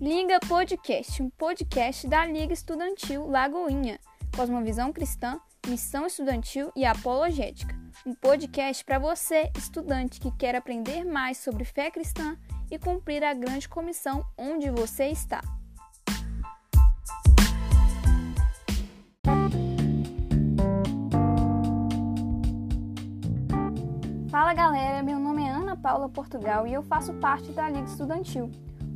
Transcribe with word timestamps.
Liga 0.00 0.40
Podcast, 0.48 1.22
um 1.22 1.28
podcast 1.28 2.08
da 2.08 2.24
Liga 2.24 2.54
Estudantil 2.54 3.26
Lagoinha, 3.26 4.00
Cosmovisão 4.34 4.94
Cristã, 4.94 5.38
Missão 5.68 6.06
Estudantil 6.06 6.72
e 6.74 6.86
Apologética. 6.86 7.78
Um 8.06 8.14
podcast 8.14 8.82
para 8.82 8.98
você, 8.98 9.52
estudante 9.54 10.18
que 10.18 10.30
quer 10.30 10.54
aprender 10.54 11.04
mais 11.04 11.36
sobre 11.36 11.66
fé 11.66 11.90
cristã 11.90 12.34
e 12.70 12.78
cumprir 12.78 13.22
a 13.22 13.34
grande 13.34 13.68
comissão 13.68 14.24
onde 14.38 14.70
você 14.70 15.08
está. 15.08 15.42
Fala 24.30 24.54
galera, 24.54 25.02
meu 25.02 25.18
nome 25.18 25.42
é 25.42 25.50
Ana 25.50 25.76
Paula 25.76 26.08
Portugal 26.08 26.66
e 26.66 26.72
eu 26.72 26.82
faço 26.82 27.12
parte 27.12 27.52
da 27.52 27.68
Liga 27.68 27.84
Estudantil. 27.84 28.50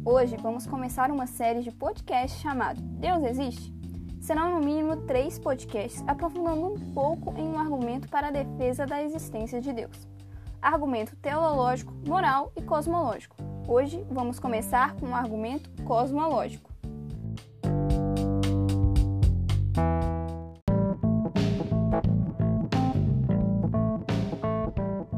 Hoje 0.07 0.37
vamos 0.37 0.67
começar 0.67 1.11
uma 1.11 1.27
série 1.27 1.63
de 1.63 1.71
podcasts 1.71 2.39
chamado 2.43 2.79
Deus 2.79 3.25
Existe? 3.25 3.73
Serão 4.21 4.51
no 4.51 4.63
mínimo 4.63 4.99
três 4.99 5.39
podcasts 5.39 6.05
aprofundando 6.07 6.75
um 6.75 6.93
pouco 6.93 7.33
em 7.39 7.49
um 7.49 7.59
argumento 7.59 8.07
para 8.11 8.29
a 8.29 8.31
defesa 8.31 8.85
da 8.85 9.03
existência 9.03 9.63
de 9.63 9.73
Deus. 9.73 10.07
Argumento 10.61 11.17
teológico, 11.17 11.95
moral 12.07 12.53
e 12.55 12.61
cosmológico. 12.61 13.35
Hoje 13.67 14.05
vamos 14.11 14.39
começar 14.39 14.95
com 14.97 15.07
um 15.07 15.17
argumento 15.17 15.71
cosmológico. 15.85 16.71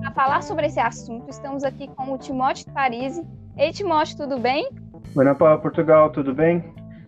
Para 0.00 0.12
falar 0.14 0.42
sobre 0.44 0.66
esse 0.66 0.78
assunto, 0.78 1.28
estamos 1.28 1.64
aqui 1.64 1.88
com 1.88 2.12
o 2.12 2.18
Timóteo 2.18 2.72
Parisi. 2.72 3.26
Ei, 3.58 3.72
Timóteo, 3.72 4.18
tudo 4.18 4.38
bem? 4.38 4.68
Oi, 5.14 5.34
Paula 5.34 5.56
Portugal, 5.56 6.10
tudo 6.10 6.34
bem? 6.34 6.62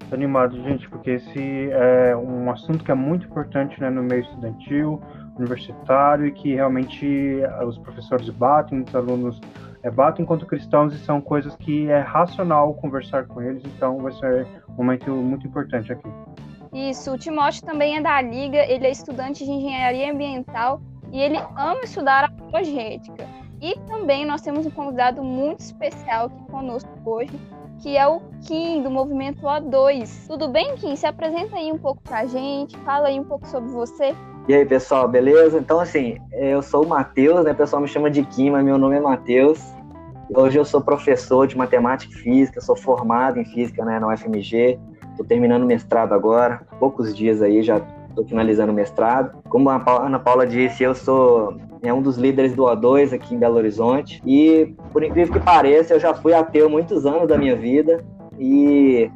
Tô 0.09 0.15
animado, 0.15 0.57
gente, 0.63 0.89
porque 0.89 1.11
esse 1.11 1.71
é 1.71 2.17
um 2.17 2.51
assunto 2.51 2.83
que 2.83 2.91
é 2.91 2.95
muito 2.95 3.27
importante 3.27 3.79
né, 3.79 3.91
no 3.91 4.03
meio 4.03 4.23
estudantil, 4.23 4.99
universitário, 5.37 6.27
e 6.27 6.33
que 6.33 6.55
realmente 6.55 7.43
eh, 7.43 7.65
os 7.67 7.77
professores 7.77 8.31
batem, 8.31 8.83
os 8.83 8.95
alunos 8.95 9.39
é, 9.83 9.91
batem 9.91 10.23
enquanto 10.23 10.47
cristãos, 10.47 10.95
e 10.95 10.99
são 10.99 11.21
coisas 11.21 11.55
que 11.57 11.91
é 11.91 12.01
racional 12.01 12.73
conversar 12.77 13.27
com 13.27 13.43
eles, 13.43 13.63
então 13.67 13.99
vai 13.99 14.13
ser 14.13 14.47
um 14.71 14.73
momento 14.73 15.11
muito 15.11 15.47
importante 15.47 15.93
aqui. 15.93 16.09
Isso, 16.73 17.13
o 17.13 17.19
Timóteo 17.19 17.63
também 17.67 17.99
é 17.99 18.01
da 18.01 18.23
Liga, 18.23 18.65
ele 18.65 18.87
é 18.87 18.91
estudante 18.91 19.45
de 19.45 19.51
engenharia 19.51 20.11
ambiental 20.11 20.81
e 21.13 21.21
ele 21.21 21.37
ama 21.59 21.83
estudar 21.85 22.25
a 22.25 22.29
apologética. 22.29 23.48
E 23.61 23.77
também 23.87 24.25
nós 24.25 24.41
temos 24.41 24.67
um 24.67 24.71
convidado 24.71 25.23
muito 25.23 25.61
especial 25.61 26.27
aqui 26.27 26.51
conosco 26.51 26.89
hoje, 27.05 27.33
que 27.81 27.97
é 27.97 28.07
o 28.07 28.21
Kim, 28.43 28.83
do 28.83 28.91
movimento 28.91 29.43
O2. 29.43 30.27
Tudo 30.29 30.49
bem, 30.49 30.77
Kim? 30.77 30.95
Se 30.95 31.07
apresenta 31.07 31.57
aí 31.57 31.73
um 31.73 31.79
pouco 31.79 32.01
pra 32.03 32.25
gente, 32.25 32.77
fala 32.79 33.09
aí 33.09 33.19
um 33.19 33.25
pouco 33.25 33.47
sobre 33.49 33.71
você. 33.71 34.15
E 34.47 34.55
aí, 34.55 34.65
pessoal, 34.65 35.09
beleza? 35.09 35.59
Então, 35.59 35.81
assim, 35.81 36.19
eu 36.33 36.63
sou 36.63 36.85
o 36.85 36.89
Matheus, 36.89 37.45
né? 37.45 37.53
O 37.53 37.55
pessoal 37.57 37.83
me 37.83 37.89
chama 37.89 38.11
de 38.11 38.25
Kim, 38.25 38.51
mas 38.51 38.65
meu 38.65 38.79
nome 38.79 38.97
é 38.97 39.01
Matheus. 39.01 39.61
Hoje 40.35 40.59
eu 40.59 40.65
sou 40.65 40.81
professor 40.81 41.47
de 41.47 41.57
matemática 41.57 42.13
e 42.13 42.17
física, 42.17 42.61
sou 42.61 42.77
formado 42.77 43.41
em 43.41 43.45
física 43.45 43.85
né, 43.85 43.99
na 43.99 44.09
UFMG. 44.09 44.79
Estou 45.11 45.27
terminando 45.27 45.65
o 45.65 45.67
mestrado 45.67 46.13
agora, 46.13 46.63
poucos 46.79 47.15
dias 47.17 47.43
aí, 47.43 47.63
já 47.63 47.81
estou 48.19 48.27
finalizando 48.27 48.73
o 48.73 48.75
mestrado. 48.75 49.39
Como 49.49 49.71
a 49.71 49.83
Ana 50.05 50.19
Paula 50.19 50.47
disse, 50.47 50.83
eu 50.83 50.95
sou 50.95 51.57
é 51.83 51.95
um 51.95 52.03
dos 52.03 52.17
líderes 52.17 52.57
do 52.57 52.65
O2 52.65 53.13
aqui 53.13 53.35
em 53.35 53.39
Belo 53.39 53.57
Horizonte. 53.57 54.21
E, 54.27 54.75
por 54.93 55.05
incrível 55.05 55.33
que 55.33 55.41
pareça, 55.41 55.95
eu 55.95 56.01
já 56.01 56.13
fui 56.13 56.35
ateu 56.35 56.69
muitos 56.69 57.07
anos 57.07 57.29
da 57.29 57.39
minha 57.39 57.55
vida 57.55 58.05
e 58.37 59.09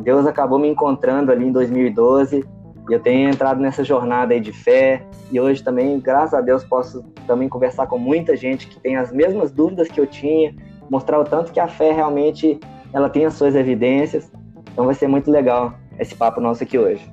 Deus 0.00 0.26
acabou 0.26 0.58
me 0.58 0.68
encontrando 0.68 1.32
ali 1.32 1.46
em 1.46 1.52
2012 1.52 2.44
e 2.90 2.92
eu 2.92 3.00
tenho 3.00 3.30
entrado 3.30 3.60
nessa 3.60 3.82
jornada 3.82 4.34
aí 4.34 4.40
de 4.40 4.52
fé 4.52 5.06
e 5.30 5.40
hoje 5.40 5.62
também, 5.62 5.98
graças 6.00 6.34
a 6.34 6.40
Deus, 6.40 6.64
posso 6.64 7.02
também 7.26 7.48
conversar 7.48 7.86
com 7.86 7.98
muita 7.98 8.36
gente 8.36 8.66
que 8.66 8.78
tem 8.78 8.96
as 8.96 9.10
mesmas 9.12 9.50
dúvidas 9.50 9.88
que 9.88 10.00
eu 10.00 10.06
tinha, 10.06 10.54
mostrar 10.90 11.18
o 11.18 11.24
tanto 11.24 11.52
que 11.52 11.60
a 11.60 11.68
fé 11.68 11.92
realmente 11.92 12.60
ela 12.92 13.08
tem 13.08 13.24
as 13.24 13.34
suas 13.34 13.54
evidências. 13.54 14.30
Então 14.70 14.84
vai 14.84 14.94
ser 14.94 15.06
muito 15.06 15.30
legal 15.30 15.74
esse 15.98 16.14
papo 16.14 16.40
nosso 16.40 16.62
aqui 16.62 16.76
hoje. 16.78 17.10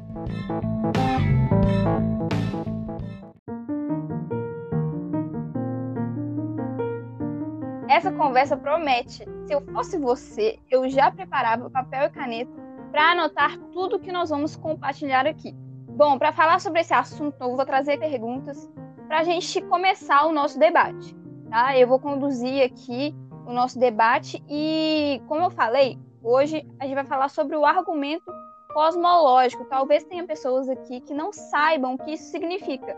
Essa 7.90 8.12
conversa 8.12 8.56
promete. 8.56 9.26
Se 9.48 9.52
eu 9.52 9.62
fosse 9.74 9.98
você, 9.98 10.60
eu 10.70 10.88
já 10.88 11.10
preparava 11.10 11.72
papel 11.72 12.06
e 12.06 12.10
caneta 12.12 12.52
para 12.92 13.14
anotar 13.14 13.58
tudo 13.74 14.00
que 14.00 14.12
nós 14.12 14.30
vamos 14.30 14.56
compartilhar 14.56 15.26
aqui. 15.26 15.56
Bom, 15.88 16.20
para 16.20 16.32
falar 16.32 16.62
sobre 16.62 16.82
esse 16.82 16.94
assunto, 16.94 17.36
eu 17.42 17.56
vou 17.56 17.66
trazer 17.66 17.98
perguntas 17.98 18.70
para 19.08 19.22
a 19.22 19.24
gente 19.24 19.60
começar 19.64 20.28
o 20.28 20.32
nosso 20.32 20.60
debate. 20.60 21.18
Tá? 21.50 21.76
Eu 21.76 21.88
vou 21.88 22.00
conduzir 22.00 22.64
aqui 22.64 23.16
o 23.48 23.52
nosso 23.52 23.80
debate 23.80 24.44
e, 24.48 25.20
como 25.28 25.46
eu 25.46 25.50
falei, 25.50 25.98
hoje 26.22 26.64
a 26.80 26.86
gente 26.86 26.94
vai 26.94 27.06
falar 27.06 27.30
sobre 27.30 27.56
o 27.56 27.66
argumento 27.66 28.32
cosmológico. 28.72 29.66
Talvez 29.66 30.04
tenha 30.04 30.28
pessoas 30.28 30.70
aqui 30.70 31.02
que 31.02 31.14
não 31.16 31.34
saibam 31.34 31.96
o 31.96 31.98
que 31.98 32.12
isso 32.12 32.30
significa. 32.30 32.96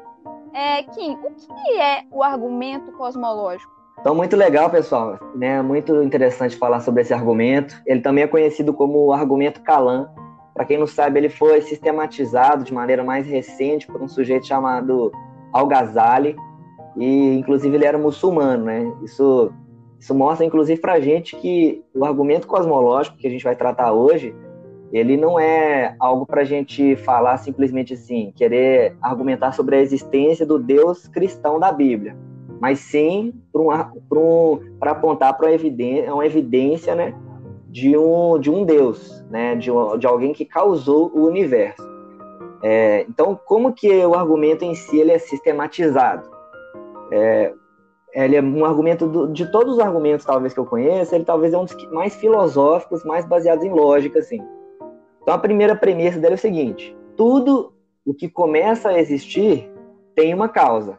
É, 0.53 0.83
Kim, 0.83 1.13
o 1.13 1.33
que 1.33 1.79
é 1.79 2.03
o 2.11 2.21
argumento 2.21 2.91
cosmológico? 2.91 3.80
Então, 4.01 4.15
muito 4.15 4.35
legal, 4.35 4.67
pessoal. 4.67 5.19
Né? 5.35 5.61
Muito 5.61 6.01
interessante 6.01 6.57
falar 6.57 6.79
sobre 6.79 7.03
esse 7.03 7.13
argumento. 7.13 7.79
Ele 7.85 8.01
também 8.01 8.23
é 8.23 8.27
conhecido 8.27 8.73
como 8.73 9.05
o 9.05 9.13
argumento 9.13 9.61
Calan. 9.61 10.09
Para 10.55 10.65
quem 10.65 10.77
não 10.77 10.87
sabe, 10.87 11.19
ele 11.19 11.29
foi 11.29 11.61
sistematizado 11.61 12.63
de 12.63 12.73
maneira 12.73 13.03
mais 13.03 13.27
recente 13.27 13.85
por 13.85 14.01
um 14.01 14.07
sujeito 14.07 14.47
chamado 14.47 15.11
Al-Ghazali. 15.53 16.35
E, 16.97 17.37
inclusive, 17.37 17.75
ele 17.75 17.85
era 17.85 17.97
muçulmano. 17.97 18.65
Né? 18.65 18.91
Isso, 19.03 19.53
isso 19.99 20.15
mostra, 20.15 20.47
inclusive, 20.47 20.81
para 20.81 20.93
a 20.93 20.99
gente 20.99 21.35
que 21.35 21.85
o 21.93 22.03
argumento 22.03 22.47
cosmológico 22.47 23.17
que 23.17 23.27
a 23.27 23.29
gente 23.29 23.43
vai 23.43 23.55
tratar 23.55 23.93
hoje 23.93 24.35
ele 24.91 25.15
não 25.15 25.39
é 25.39 25.95
algo 25.97 26.25
para 26.25 26.41
a 26.41 26.43
gente 26.43 26.97
falar 26.97 27.37
simplesmente 27.37 27.93
assim, 27.93 28.33
querer 28.35 28.93
argumentar 29.01 29.53
sobre 29.53 29.77
a 29.77 29.79
existência 29.79 30.45
do 30.45 30.59
Deus 30.59 31.07
cristão 31.07 31.57
da 31.57 31.71
Bíblia 31.71 32.13
mas 32.61 32.79
sim 32.79 33.33
para 34.79 34.91
apontar 34.91 35.35
para 35.35 35.51
evidência, 35.51 36.13
uma 36.13 36.25
evidência 36.25 36.93
né, 36.93 37.11
de, 37.67 37.97
um, 37.97 38.39
de 38.39 38.51
um 38.51 38.63
Deus, 38.63 39.25
né, 39.31 39.55
de, 39.55 39.71
um, 39.71 39.97
de 39.97 40.05
alguém 40.05 40.31
que 40.31 40.45
causou 40.45 41.11
o 41.11 41.25
universo. 41.25 41.81
É, 42.63 43.03
então, 43.09 43.37
como 43.45 43.73
que 43.73 43.89
o 44.05 44.13
argumento 44.13 44.63
em 44.63 44.75
si 44.75 44.99
ele 44.99 45.11
é 45.11 45.17
sistematizado? 45.17 46.29
É, 47.11 47.51
ele 48.13 48.35
é 48.35 48.41
um 48.41 48.63
argumento 48.63 49.07
do, 49.07 49.27
de 49.27 49.51
todos 49.51 49.73
os 49.73 49.79
argumentos 49.79 50.23
talvez 50.23 50.53
que 50.53 50.59
eu 50.59 50.65
conheço, 50.65 51.15
ele 51.15 51.25
talvez 51.25 51.53
é 51.53 51.57
um 51.57 51.65
dos 51.65 51.75
mais 51.91 52.15
filosóficos, 52.15 53.03
mais 53.03 53.25
baseados 53.25 53.65
em 53.65 53.73
lógica, 53.73 54.19
assim. 54.19 54.39
Então, 55.23 55.33
a 55.33 55.39
primeira 55.39 55.75
premissa 55.75 56.19
dele 56.19 56.33
é 56.33 56.37
o 56.37 56.39
seguinte: 56.39 56.95
tudo 57.17 57.73
o 58.05 58.13
que 58.13 58.29
começa 58.29 58.89
a 58.89 58.99
existir 58.99 59.71
tem 60.13 60.31
uma 60.31 60.47
causa. 60.47 60.95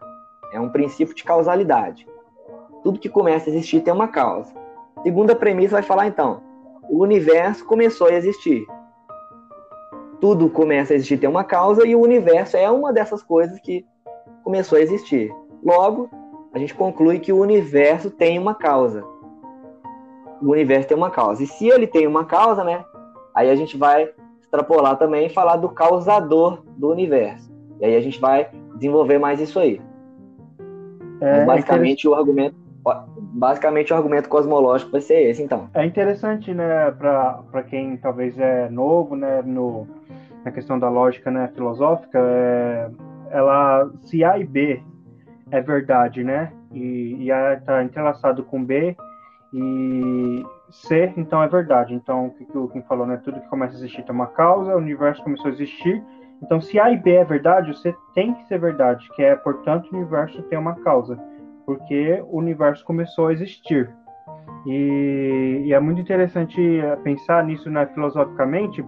É 0.53 0.61
um 0.61 0.69
princípio 0.69 1.15
de 1.15 1.25
causalidade. 1.25 2.07
Tudo 2.83 2.99
que 2.99 3.09
começa 3.09 3.49
a 3.49 3.53
existir 3.53 3.81
tem 3.81 3.93
uma 3.93 4.09
causa. 4.09 4.53
Segunda 5.03 5.35
premissa 5.35 5.77
vai 5.77 5.83
falar 5.83 6.07
então: 6.07 6.43
o 6.89 7.01
universo 7.03 7.65
começou 7.65 8.09
a 8.09 8.13
existir. 8.13 8.67
Tudo 10.21 10.49
começa 10.49 10.93
a 10.93 10.97
existir 10.97 11.17
tem 11.17 11.29
uma 11.29 11.43
causa 11.43 11.85
e 11.87 11.97
o 11.97 12.01
universo 12.01 12.57
é 12.57 12.71
uma 12.71 12.93
dessas 12.93 13.23
coisas 13.23 13.59
que 13.59 13.85
começou 14.45 14.79
a 14.79 14.81
existir. 14.81 15.35
Logo, 15.65 16.09
a 16.53 16.59
gente 16.59 16.75
conclui 16.75 17.19
que 17.19 17.33
o 17.33 17.41
universo 17.41 18.11
tem 18.11 18.39
uma 18.39 18.55
causa. 18.55 19.03
O 20.41 20.51
universo 20.51 20.89
tem 20.89 20.97
uma 20.97 21.11
causa. 21.11 21.43
E 21.43 21.47
se 21.47 21.69
ele 21.69 21.87
tem 21.87 22.07
uma 22.07 22.25
causa, 22.25 22.63
né? 22.63 22.85
Aí 23.35 23.51
a 23.51 23.57
gente 23.57 23.77
vai 23.77 24.11
extrapolar 24.41 24.97
também 24.97 25.27
e 25.27 25.31
falar 25.31 25.57
do 25.57 25.71
causador 25.71 26.63
do 26.77 26.91
universo. 26.91 27.51
E 27.81 27.85
aí 27.85 27.97
a 27.97 28.01
gente 28.01 28.21
vai 28.21 28.51
desenvolver 28.77 29.19
mais 29.19 29.41
isso 29.41 29.59
aí. 29.59 29.81
É, 31.23 31.45
basicamente 31.45 32.09
o 32.09 32.15
argumento 32.15 32.57
basicamente 33.17 33.93
o 33.93 33.97
argumento 33.97 34.29
cosmológico 34.29 34.91
vai 34.91 35.01
ser 35.01 35.23
esse, 35.31 35.43
então. 35.43 35.69
É 35.73 35.87
interessante, 35.87 36.53
né, 36.53 36.91
para 36.91 37.63
quem 37.69 37.97
talvez 37.97 38.37
é 38.39 38.69
novo, 38.69 39.15
né, 39.15 39.41
no, 39.43 39.87
na 40.45 40.51
questão 40.51 40.79
da 40.79 40.89
lógica, 40.89 41.31
né, 41.31 41.49
filosófica, 41.55 42.19
é, 42.19 42.91
ela, 43.31 43.89
se 44.01 44.25
A 44.25 44.37
e 44.37 44.45
B 44.45 44.83
é 45.51 45.61
verdade, 45.61 46.25
né, 46.25 46.53
e, 46.73 47.17
e 47.21 47.31
A 47.31 47.55
está 47.55 47.85
entrelaçado 47.85 48.43
com 48.43 48.65
B 48.65 48.97
e 49.55 50.43
C, 50.71 51.13
então 51.17 51.43
é 51.43 51.47
verdade. 51.47 51.95
Então, 51.95 52.27
o 52.27 52.31
que 52.31 52.59
o 52.59 52.69
Kim 52.69 52.83
falou, 52.83 53.07
né, 53.07 53.21
tudo 53.23 53.41
que 53.41 53.49
começa 53.49 53.75
a 53.75 53.77
existir 53.77 54.03
tem 54.03 54.15
uma 54.15 54.27
causa, 54.27 54.75
o 54.75 54.79
universo 54.79 55.23
começou 55.23 55.51
a 55.51 55.55
existir, 55.55 56.03
então, 56.43 56.61
se 56.61 56.79
A 56.79 56.91
e 56.91 56.97
B 56.97 57.13
é 57.13 57.25
verdade, 57.25 57.73
você 57.73 57.95
tem 58.15 58.35
que 58.35 58.45
ser 58.49 58.59
verdade, 58.59 59.09
que 59.15 59.23
é, 59.23 59.37
portanto, 59.37 59.89
o 59.91 59.97
universo 59.97 60.43
tem 60.43 60.59
uma 60.59 60.75
causa, 60.75 61.19
porque 61.65 62.23
o 62.29 62.39
universo 62.39 62.85
começou 62.85 63.29
a 63.29 63.33
existir. 63.33 63.89
E, 64.67 65.63
e 65.67 65.73
é 65.73 65.79
muito 65.79 66.01
interessante 66.01 66.61
é, 66.61 66.97
pensar 66.97 67.45
nisso 67.45 67.71
né, 67.71 67.87
filosoficamente, 67.95 68.85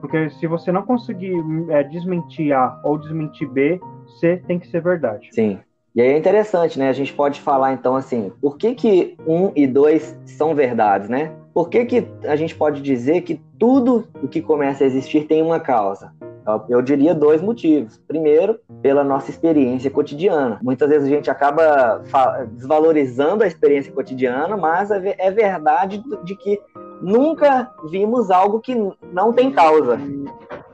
porque 0.00 0.30
se 0.30 0.46
você 0.46 0.70
não 0.70 0.82
conseguir 0.82 1.34
é, 1.70 1.82
desmentir 1.82 2.52
A 2.52 2.78
ou 2.84 2.98
desmentir 2.98 3.48
B, 3.48 3.80
C 4.20 4.36
tem 4.46 4.58
que 4.58 4.68
ser 4.68 4.82
verdade. 4.82 5.28
Sim. 5.32 5.58
E 5.94 6.00
aí 6.00 6.08
é 6.08 6.18
interessante, 6.18 6.78
né? 6.78 6.88
A 6.88 6.92
gente 6.92 7.12
pode 7.12 7.40
falar 7.40 7.72
então 7.72 7.96
assim, 7.96 8.30
por 8.40 8.56
que 8.56 8.74
que 8.74 9.16
um 9.26 9.50
e 9.56 9.66
dois 9.66 10.16
são 10.24 10.54
verdades, 10.54 11.08
né? 11.08 11.32
Por 11.52 11.68
que 11.68 11.84
que 11.86 12.06
a 12.24 12.36
gente 12.36 12.54
pode 12.54 12.80
dizer 12.80 13.22
que 13.22 13.40
tudo 13.58 14.06
o 14.22 14.28
que 14.28 14.40
começa 14.40 14.84
a 14.84 14.86
existir 14.86 15.26
tem 15.26 15.42
uma 15.42 15.58
causa? 15.58 16.12
Eu 16.68 16.80
diria 16.80 17.14
dois 17.14 17.42
motivos. 17.42 18.00
Primeiro, 18.06 18.58
pela 18.80 19.04
nossa 19.04 19.30
experiência 19.30 19.90
cotidiana. 19.90 20.58
Muitas 20.62 20.88
vezes 20.88 21.06
a 21.06 21.10
gente 21.10 21.30
acaba 21.30 22.02
desvalorizando 22.52 23.44
a 23.44 23.46
experiência 23.46 23.92
cotidiana, 23.92 24.56
mas 24.56 24.90
é, 24.90 25.14
é 25.18 25.30
verdade 25.30 26.02
de 26.24 26.34
que 26.36 26.60
nunca 27.00 27.70
vimos 27.90 28.30
algo 28.30 28.60
que 28.60 28.74
não 29.12 29.32
tem 29.32 29.50
causa. 29.50 29.98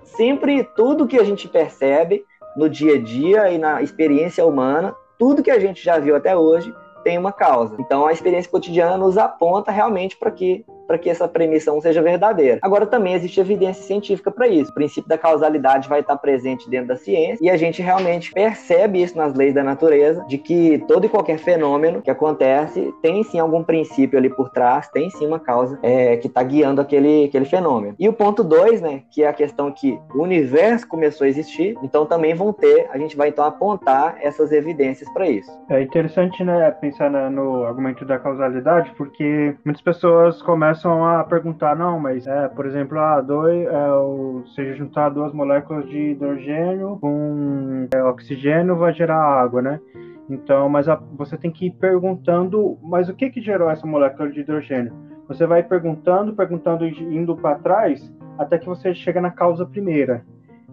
Sempre 0.02 0.64
tudo 0.76 1.06
que 1.06 1.18
a 1.18 1.24
gente 1.24 1.48
percebe 1.48 2.24
no 2.56 2.68
dia 2.68 2.94
a 2.94 3.00
dia 3.00 3.50
e 3.50 3.58
na 3.58 3.82
experiência 3.82 4.46
humana, 4.46 4.94
tudo 5.18 5.42
que 5.42 5.50
a 5.50 5.58
gente 5.58 5.84
já 5.84 5.98
viu 5.98 6.14
até 6.14 6.36
hoje 6.36 6.72
tem 7.02 7.18
uma 7.18 7.32
causa. 7.32 7.76
Então 7.78 8.06
a 8.06 8.12
experiência 8.12 8.50
cotidiana 8.50 8.96
nos 8.96 9.18
aponta 9.18 9.70
realmente 9.70 10.16
para 10.16 10.30
que 10.30 10.64
para 10.86 10.98
que 10.98 11.10
essa 11.10 11.26
premissa 11.28 11.70
não 11.70 11.80
seja 11.80 12.02
verdadeira. 12.02 12.58
Agora 12.62 12.86
também 12.86 13.14
existe 13.14 13.40
evidência 13.40 13.82
científica 13.82 14.30
para 14.30 14.46
isso. 14.46 14.70
O 14.70 14.74
princípio 14.74 15.08
da 15.08 15.18
causalidade 15.18 15.88
vai 15.88 16.00
estar 16.00 16.16
presente 16.16 16.68
dentro 16.68 16.88
da 16.88 16.96
ciência 16.96 17.44
e 17.44 17.50
a 17.50 17.56
gente 17.56 17.82
realmente 17.82 18.32
percebe 18.32 19.02
isso 19.02 19.16
nas 19.16 19.34
leis 19.34 19.54
da 19.54 19.62
natureza, 19.62 20.24
de 20.28 20.38
que 20.38 20.82
todo 20.86 21.06
e 21.06 21.08
qualquer 21.08 21.38
fenômeno 21.38 22.02
que 22.02 22.10
acontece 22.10 22.92
tem 23.02 23.22
sim 23.22 23.38
algum 23.38 23.62
princípio 23.62 24.18
ali 24.18 24.28
por 24.28 24.50
trás, 24.50 24.88
tem 24.88 25.10
sim 25.10 25.26
uma 25.26 25.40
causa 25.40 25.78
é, 25.82 26.16
que 26.16 26.26
está 26.26 26.42
guiando 26.42 26.80
aquele, 26.80 27.24
aquele 27.24 27.44
fenômeno. 27.44 27.94
E 27.98 28.08
o 28.08 28.12
ponto 28.12 28.42
dois, 28.42 28.80
né, 28.80 29.02
que 29.10 29.22
é 29.22 29.28
a 29.28 29.32
questão 29.32 29.70
que 29.70 29.98
o 30.14 30.22
universo 30.22 30.86
começou 30.86 31.24
a 31.24 31.28
existir, 31.28 31.76
então 31.82 32.06
também 32.06 32.34
vão 32.34 32.52
ter, 32.52 32.88
a 32.90 32.98
gente 32.98 33.16
vai 33.16 33.28
então 33.28 33.44
apontar 33.44 34.16
essas 34.20 34.52
evidências 34.52 35.08
para 35.12 35.28
isso. 35.28 35.50
É 35.68 35.82
interessante, 35.82 36.42
né, 36.44 36.70
pensar 36.72 37.10
no 37.10 37.64
argumento 37.64 38.04
da 38.04 38.18
causalidade, 38.18 38.92
porque 38.96 39.54
muitas 39.64 39.82
pessoas 39.82 40.40
começam 40.42 40.73
começam 40.74 41.04
a 41.04 41.22
perguntar, 41.22 41.76
não, 41.76 42.00
mas 42.00 42.26
é, 42.26 42.48
por 42.48 42.66
exemplo, 42.66 42.98
a 42.98 43.20
dois, 43.20 43.64
é, 43.64 43.92
o, 43.92 44.42
se 44.54 44.74
juntar 44.74 45.08
duas 45.08 45.32
moléculas 45.32 45.88
de 45.88 46.10
hidrogênio 46.10 46.98
com 47.00 47.86
é, 47.94 48.02
oxigênio 48.02 48.76
vai 48.76 48.92
gerar 48.92 49.16
água, 49.16 49.62
né? 49.62 49.80
Então, 50.28 50.68
mas 50.68 50.88
a, 50.88 50.96
você 50.96 51.36
tem 51.36 51.50
que 51.50 51.66
ir 51.66 51.70
perguntando, 51.72 52.76
mas 52.82 53.08
o 53.08 53.14
que 53.14 53.30
que 53.30 53.40
gerou 53.40 53.70
essa 53.70 53.86
molécula 53.86 54.28
de 54.28 54.40
hidrogênio? 54.40 54.92
Você 55.28 55.46
vai 55.46 55.62
perguntando, 55.62 56.34
perguntando, 56.34 56.84
indo 56.84 57.36
para 57.36 57.58
trás, 57.58 58.12
até 58.36 58.58
que 58.58 58.66
você 58.66 58.92
chega 58.92 59.20
na 59.20 59.30
causa 59.30 59.64
primeira. 59.64 60.24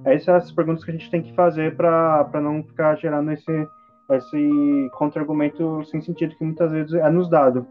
Essas 0.03 0.23
são 0.23 0.35
as 0.35 0.51
perguntas 0.51 0.83
que 0.83 0.89
a 0.89 0.93
gente 0.95 1.11
tem 1.11 1.21
que 1.21 1.35
fazer 1.35 1.75
para 1.75 2.27
não 2.41 2.63
ficar 2.63 2.95
gerando 2.95 3.31
esse, 3.31 3.67
esse 4.09 4.89
contra-argumento 4.93 5.83
sem 5.85 6.01
sentido 6.01 6.35
que 6.35 6.43
muitas 6.43 6.71
vezes 6.71 6.93
é 6.95 7.09
nos 7.09 7.29
dado. 7.29 7.67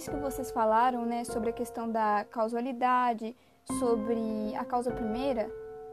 Isso 0.00 0.10
que 0.10 0.16
vocês 0.16 0.50
falaram, 0.50 1.04
né, 1.04 1.24
sobre 1.24 1.50
a 1.50 1.52
questão 1.52 1.86
da 1.86 2.24
causalidade, 2.30 3.36
sobre 3.78 4.54
a 4.56 4.64
causa 4.64 4.90
primeira, 4.90 5.46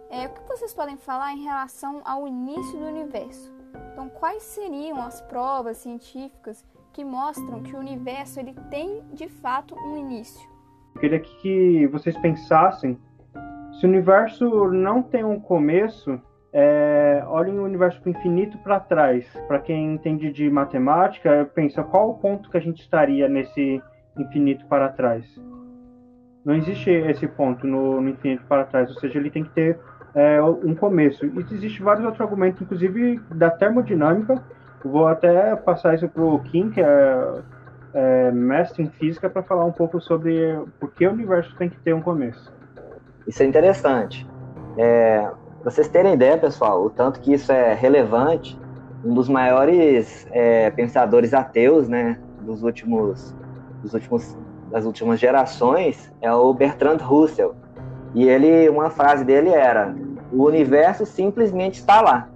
é, 0.10 0.28
o 0.28 0.30
que 0.30 0.48
vocês 0.48 0.74
podem 0.74 0.96
falar 0.96 1.34
em 1.34 1.44
relação 1.44 2.02
ao 2.06 2.26
início 2.26 2.80
do 2.80 2.86
universo? 2.86 3.54
Então, 3.92 4.08
quais 4.08 4.44
seriam 4.44 5.02
as 5.02 5.20
provas 5.24 5.76
científicas 5.76 6.66
que 6.94 7.04
mostram 7.04 7.62
que 7.62 7.76
o 7.76 7.80
universo 7.80 8.40
ele 8.40 8.56
tem 8.72 9.04
de 9.12 9.28
fato 9.28 9.76
um 9.76 9.98
início? 9.98 10.50
Eu 10.96 11.02
queria 11.02 11.20
que 11.20 11.86
vocês 11.88 12.18
pensassem 12.20 12.98
se 13.74 13.86
o 13.86 13.90
universo 13.90 14.72
não 14.72 15.04
tem 15.04 15.26
um 15.26 15.38
começo, 15.38 16.18
é, 16.54 17.22
olhem 17.28 17.60
o 17.60 17.66
universo 17.66 18.08
infinito 18.08 18.58
para 18.60 18.80
trás. 18.80 19.28
Para 19.50 19.60
quem 19.60 19.94
entende 19.94 20.32
de 20.32 20.50
matemática, 20.50 21.52
pensa 21.54 21.84
qual 21.84 22.12
o 22.12 22.18
ponto 22.18 22.50
que 22.50 22.56
a 22.56 22.62
gente 22.62 22.82
estaria 22.82 23.28
nesse 23.28 23.82
infinito 24.22 24.66
para 24.68 24.90
trás. 24.90 25.26
Não 26.44 26.56
existe 26.56 26.90
esse 26.90 27.28
ponto 27.28 27.68
no, 27.68 28.00
no 28.00 28.10
infinito 28.10 28.44
para 28.48 28.64
trás, 28.64 28.90
ou 28.90 28.96
seja, 29.00 29.20
ele 29.20 29.30
tem 29.30 29.44
que 29.44 29.50
ter 29.50 29.80
é, 30.16 30.42
um 30.42 30.74
começo. 30.74 31.26
E 31.26 31.40
existe 31.54 31.82
vários 31.84 32.06
outros 32.06 32.22
argumentos, 32.22 32.62
inclusive 32.62 33.20
da 33.36 33.50
termodinâmica. 33.50 34.42
Vou 34.84 35.08
até 35.08 35.56
passar 35.56 35.96
isso 35.96 36.08
para 36.08 36.24
o 36.24 36.40
Kim, 36.40 36.70
que 36.70 36.82
é, 36.82 37.42
é, 37.94 38.32
mestre 38.32 38.84
em 38.84 38.90
física, 38.90 39.30
para 39.30 39.44
falar 39.44 39.66
um 39.66 39.72
pouco 39.72 40.00
sobre 40.00 40.58
por 40.80 40.92
que 40.92 41.06
o 41.06 41.12
universo 41.12 41.56
tem 41.58 41.70
que 41.70 41.78
ter 41.80 41.94
um 41.94 42.02
começo. 42.02 42.52
Isso 43.28 43.44
é 43.44 43.46
interessante. 43.46 44.26
É, 44.78 45.30
vocês 45.64 45.88
terem 45.90 46.14
ideia, 46.14 46.38
pessoal, 46.38 46.86
o 46.86 46.90
tanto 46.90 47.20
que 47.20 47.34
isso 47.34 47.52
é 47.52 47.74
relevante, 47.74 48.58
um 49.04 49.14
dos 49.14 49.28
maiores 49.28 50.26
é, 50.32 50.72
pensadores 50.72 51.34
ateus, 51.34 51.90
né, 51.90 52.20
dos 52.42 52.64
últimos 52.64 53.36
dos 53.82 53.94
últimos, 53.94 54.38
das 54.72 54.86
últimas 54.86 55.20
gerações 55.20 56.12
é 56.22 56.32
o 56.32 56.54
Bertrand 56.54 56.98
Russell. 56.98 57.56
E 58.14 58.28
ele, 58.28 58.70
uma 58.70 58.90
frase 58.90 59.24
dele 59.24 59.50
era: 59.50 59.96
o 60.32 60.46
universo 60.46 61.06
simplesmente 61.06 61.80
está 61.80 62.02
lá. 62.02 62.30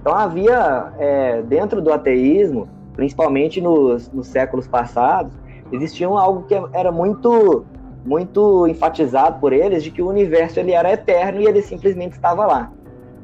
Então 0.00 0.14
havia 0.14 0.92
é, 0.98 1.42
dentro 1.42 1.82
do 1.82 1.92
ateísmo, 1.92 2.68
principalmente 2.94 3.60
nos, 3.60 4.10
nos 4.12 4.28
séculos 4.28 4.66
passados, 4.68 5.32
existia 5.72 6.06
algo 6.06 6.44
que 6.44 6.54
era 6.72 6.92
muito 6.92 7.64
muito 8.04 8.68
enfatizado 8.68 9.40
por 9.40 9.52
eles 9.52 9.82
de 9.82 9.90
que 9.90 10.00
o 10.00 10.08
universo 10.08 10.60
ele 10.60 10.70
era 10.70 10.92
eterno 10.92 11.40
e 11.40 11.46
ele 11.46 11.60
simplesmente 11.60 12.12
estava 12.12 12.46
lá. 12.46 12.70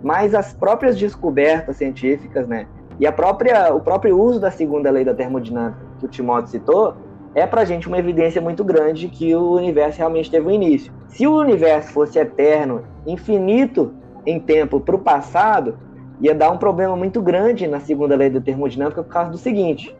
Mas 0.03 0.35
as 0.35 0.53
próprias 0.53 0.99
descobertas 0.99 1.77
científicas, 1.77 2.49
né, 2.49 2.67
e 2.99 3.07
a 3.07 3.13
própria 3.13 3.73
o 3.73 3.81
próprio 3.81 4.21
uso 4.21 4.41
da 4.41 4.51
segunda 4.51 4.91
lei 4.91 5.05
da 5.05 5.15
termodinâmica 5.15 5.79
que 6.01 6.07
o 6.07 6.09
Timóteo 6.09 6.51
citou, 6.51 6.97
é 7.35 7.47
para 7.47 7.63
a 7.63 7.65
gente 7.65 7.89
uma 7.89 7.99
evidência 7.99 8.41
muito 8.41 8.63
grande 8.63 9.09
que 9.09 9.35
o 9.35 9.53
universo 9.53 9.99
realmente 9.99 10.31
teve 10.31 10.47
um 10.47 10.51
início. 10.51 10.93
Se 11.09 11.27
o 11.27 11.35
universo 11.37 11.93
fosse 11.93 12.19
eterno, 12.19 12.85
infinito 13.07 13.95
em 14.27 14.39
tempo 14.39 14.81
para 14.81 14.95
o 14.95 14.99
passado, 14.99 15.79
ia 16.21 16.35
dar 16.35 16.51
um 16.51 16.59
problema 16.59 16.95
muito 16.95 17.21
grande 17.21 17.67
na 17.67 17.81
segunda 17.81 18.15
lei 18.15 18.31
da 18.31 18.41
termodinâmica 18.41 19.03
por 19.03 19.13
causa 19.13 19.31
do 19.31 19.39
seguinte: 19.39 19.97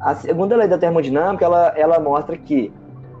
a 0.00 0.14
segunda 0.14 0.56
lei 0.56 0.68
da 0.68 0.76
termodinâmica 0.76 1.44
ela, 1.44 1.72
ela 1.76 2.00
mostra 2.00 2.36
que 2.36 2.72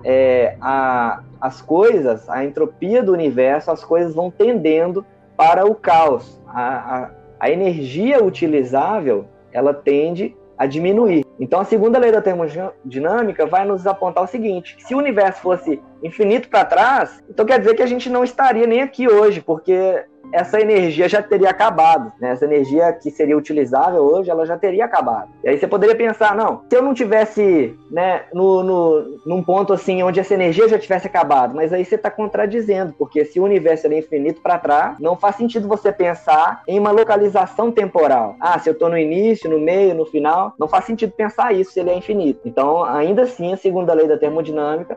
é, 0.04 0.56
a, 0.60 1.22
as 1.40 1.62
coisas, 1.62 2.28
a 2.28 2.44
entropia 2.44 3.02
do 3.02 3.12
universo, 3.12 3.70
as 3.70 3.82
coisas 3.82 4.14
vão 4.14 4.30
tendendo 4.30 5.04
para 5.36 5.64
o 5.64 5.74
caos. 5.74 6.40
A, 6.46 6.96
a, 6.96 7.10
a 7.40 7.50
energia 7.50 8.22
utilizável 8.22 9.26
ela 9.52 9.72
tende 9.72 10.36
a 10.58 10.66
diminuir. 10.66 11.23
Então, 11.38 11.60
a 11.60 11.64
segunda 11.64 11.98
lei 11.98 12.12
da 12.12 12.22
termodinâmica 12.22 13.46
vai 13.46 13.64
nos 13.64 13.86
apontar 13.86 14.22
o 14.22 14.28
seguinte: 14.28 14.76
se 14.78 14.94
o 14.94 14.98
universo 14.98 15.40
fosse 15.40 15.82
infinito 16.02 16.48
para 16.48 16.64
trás, 16.64 17.22
então 17.28 17.44
quer 17.44 17.58
dizer 17.58 17.74
que 17.74 17.82
a 17.82 17.86
gente 17.86 18.08
não 18.08 18.22
estaria 18.22 18.66
nem 18.66 18.82
aqui 18.82 19.08
hoje, 19.08 19.40
porque 19.40 20.04
essa 20.32 20.60
energia 20.60 21.08
já 21.08 21.22
teria 21.22 21.50
acabado. 21.50 22.12
Né? 22.20 22.30
Essa 22.30 22.44
energia 22.44 22.92
que 22.92 23.10
seria 23.10 23.36
utilizável 23.36 24.02
hoje, 24.02 24.30
ela 24.30 24.46
já 24.46 24.56
teria 24.56 24.84
acabado. 24.84 25.30
E 25.42 25.48
aí 25.48 25.58
você 25.58 25.66
poderia 25.66 25.94
pensar, 25.94 26.34
não, 26.34 26.62
se 26.68 26.76
eu 26.76 26.82
não 26.82 26.94
tivesse 26.94 27.76
né, 27.90 28.22
no, 28.32 28.62
no, 28.62 29.20
num 29.26 29.42
ponto 29.42 29.72
assim 29.72 30.02
onde 30.02 30.20
essa 30.20 30.34
energia 30.34 30.68
já 30.68 30.78
tivesse 30.78 31.06
acabado, 31.06 31.54
mas 31.54 31.72
aí 31.72 31.84
você 31.84 31.94
está 31.94 32.10
contradizendo, 32.10 32.94
porque 32.98 33.24
se 33.24 33.40
o 33.40 33.44
universo 33.44 33.86
é 33.86 33.98
infinito 33.98 34.40
para 34.40 34.58
trás, 34.58 34.98
não 34.98 35.16
faz 35.16 35.36
sentido 35.36 35.68
você 35.68 35.92
pensar 35.92 36.62
em 36.66 36.78
uma 36.78 36.90
localização 36.90 37.70
temporal. 37.70 38.36
Ah, 38.40 38.58
se 38.58 38.68
eu 38.68 38.72
estou 38.72 38.88
no 38.88 38.98
início, 38.98 39.50
no 39.50 39.58
meio, 39.58 39.94
no 39.94 40.06
final, 40.06 40.54
não 40.58 40.68
faz 40.68 40.84
sentido 40.84 41.12
pensar 41.12 41.54
isso 41.54 41.72
se 41.72 41.80
ele 41.80 41.90
é 41.90 41.96
infinito. 41.96 42.40
Então, 42.44 42.84
ainda 42.84 43.22
assim, 43.22 43.52
a 43.52 43.56
segunda 43.56 43.94
lei 43.94 44.08
da 44.08 44.18
termodinâmica, 44.18 44.96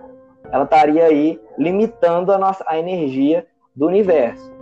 ela 0.52 0.64
estaria 0.64 1.06
aí 1.06 1.40
limitando 1.58 2.32
a 2.32 2.38
nossa 2.38 2.64
a 2.68 2.78
energia 2.78 3.46
do 3.76 3.88
universo. 3.88 4.57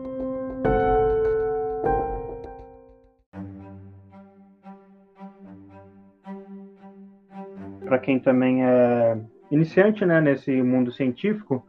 Para 7.96 8.00
quem 8.00 8.20
também 8.20 8.66
é 8.66 9.18
iniciante 9.50 10.06
né, 10.06 10.20
nesse 10.20 10.52
mundo 10.62 10.92
científico, 10.92 11.66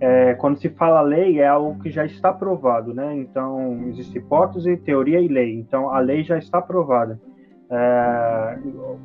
é, 0.00 0.32
quando 0.34 0.58
se 0.58 0.70
fala 0.70 1.02
lei, 1.02 1.40
é 1.40 1.46
algo 1.46 1.78
que 1.82 1.90
já 1.90 2.06
está 2.06 2.32
provado, 2.32 2.94
né? 2.94 3.14
Então, 3.16 3.86
existe 3.88 4.16
hipótese, 4.16 4.78
teoria 4.78 5.20
e 5.20 5.28
lei. 5.28 5.58
Então, 5.58 5.90
a 5.90 5.98
lei 5.98 6.22
já 6.22 6.38
está 6.38 6.62
provada. 6.62 7.20
É, 7.70 8.58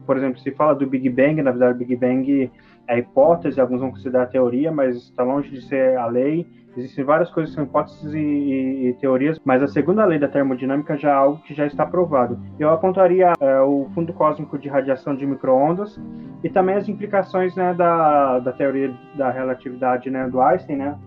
por 0.06 0.16
exemplo, 0.16 0.40
se 0.40 0.52
fala 0.52 0.74
do 0.74 0.88
Big 0.88 1.10
Bang, 1.10 1.42
na 1.42 1.52
verdade, 1.52 1.74
o 1.74 1.78
Big 1.78 1.96
Bang 1.98 2.50
a 2.88 2.98
hipótese, 2.98 3.60
alguns 3.60 3.82
vão 3.82 3.92
considerar 3.92 4.28
teoria, 4.28 4.72
mas 4.72 4.96
está 4.96 5.24
longe 5.24 5.50
de 5.50 5.62
ser 5.62 5.98
a 5.98 6.06
lei. 6.06 6.46
Existem 6.76 7.04
várias 7.04 7.30
coisas 7.30 7.52
que 7.52 7.56
são 7.56 7.66
hipóteses 7.66 8.14
e, 8.14 8.18
e, 8.18 8.88
e, 8.88 8.94
teorias, 8.96 9.40
mas 9.46 9.62
a 9.62 9.68
segunda 9.68 10.06
lei 10.06 10.18
da 10.18 10.28
termodinâmica 10.28 10.98
já 10.98 11.10
é 11.10 11.14
algo 11.14 11.42
que 11.44 11.54
já 11.54 11.66
está 11.66 11.86
provado. 11.86 12.40
Eu 12.58 12.70
apontaria 12.70 13.34
é, 13.40 13.60
o 13.62 13.88
fundo 13.94 14.12
cósmico 14.12 14.58
de 14.58 14.70
radiação 14.70 15.16
de 15.16 15.26
microondas 15.26 16.00
e 16.44 16.50
também 16.50 16.76
as 16.76 16.90
implicações 16.90 17.56
né, 17.56 17.74
da, 17.74 18.40
da 18.40 18.52
teoria 18.52 18.94
da 19.16 19.32
relatividade 19.32 20.10
né, 20.10 20.28
do 20.28 20.42
Einstein, 20.42 20.78
né, 20.78 21.00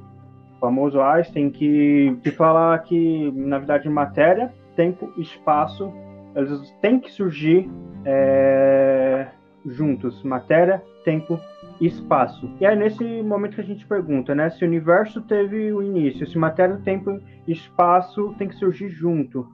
o 0.57 0.61
famoso 0.61 1.01
Einstein, 1.01 1.51
que, 1.51 2.17
que 2.23 2.31
fala 2.31 2.79
que, 2.79 3.31
na 3.33 3.59
verdade, 3.59 3.89
matéria, 3.89 4.53
tempo 4.75 5.13
e 5.17 5.23
espaço, 5.23 5.93
eles 6.35 6.71
têm 6.81 6.99
que 6.99 7.11
surgir 7.11 7.69
é, 8.05 9.27
juntos. 9.67 10.23
Matéria, 10.23 10.83
tempo 11.05 11.39
espaço. 11.81 12.51
E 12.61 12.65
é 12.65 12.75
nesse 12.75 13.05
momento 13.23 13.57
que 13.57 13.61
a 13.61 13.65
gente 13.65 13.87
pergunta, 13.87 14.35
né? 14.35 14.49
Se 14.51 14.65
o 14.65 14.69
universo 14.69 15.21
teve 15.23 15.73
o 15.73 15.83
início, 15.83 16.27
se 16.27 16.39
matéria, 16.39 16.81
tempo 16.85 17.21
e 17.47 17.53
espaço 17.53 18.35
tem 18.39 18.49
que 18.49 18.55
surgir 18.55 18.89
junto. 18.89 19.47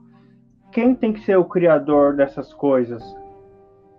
Quem 0.71 0.95
tem 0.95 1.13
que 1.13 1.19
ser 1.21 1.37
o 1.37 1.45
criador 1.45 2.15
dessas 2.15 2.53
coisas? 2.53 3.03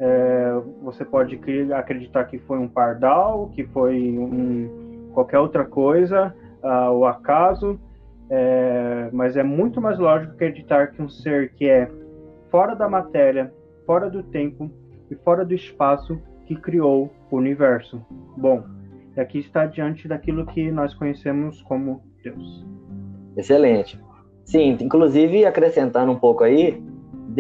É, 0.01 0.61
você 0.83 1.05
pode 1.05 1.39
acreditar 1.73 2.25
que 2.25 2.39
foi 2.41 2.59
um 2.59 2.69
pardal, 2.69 3.49
que 3.55 3.65
foi 3.67 4.19
um, 4.19 5.11
qualquer 5.13 5.39
outra 5.39 5.65
coisa, 5.65 6.35
uh, 6.63 6.91
o 6.91 7.05
acaso, 7.07 7.79
é, 8.29 9.09
mas 9.13 9.37
é 9.37 9.43
muito 9.43 9.81
mais 9.81 9.99
lógico 9.99 10.33
acreditar 10.33 10.89
que 10.89 11.01
um 11.01 11.09
ser 11.09 11.53
que 11.55 11.69
é 11.69 11.89
fora 12.51 12.75
da 12.75 12.89
matéria, 12.89 13.53
fora 13.87 14.11
do 14.11 14.23
tempo 14.23 14.71
e 15.11 15.15
fora 15.15 15.45
do 15.45 15.55
espaço 15.55 16.19
que 16.47 16.57
criou 16.57 17.13
o 17.31 17.37
universo. 17.37 18.05
Bom, 18.37 18.65
aqui 19.17 19.39
está 19.39 19.67
diante 19.67 20.09
daquilo 20.09 20.47
que 20.47 20.71
nós 20.71 20.95
conhecemos 20.95 21.63
como 21.63 22.03
Deus. 22.23 22.67
Excelente. 23.37 24.01
Sim, 24.45 24.77
inclusive 24.81 25.45
acrescentando 25.47 26.13
um 26.13 26.19
pouco 26.19 26.45
aí, 26.45 26.83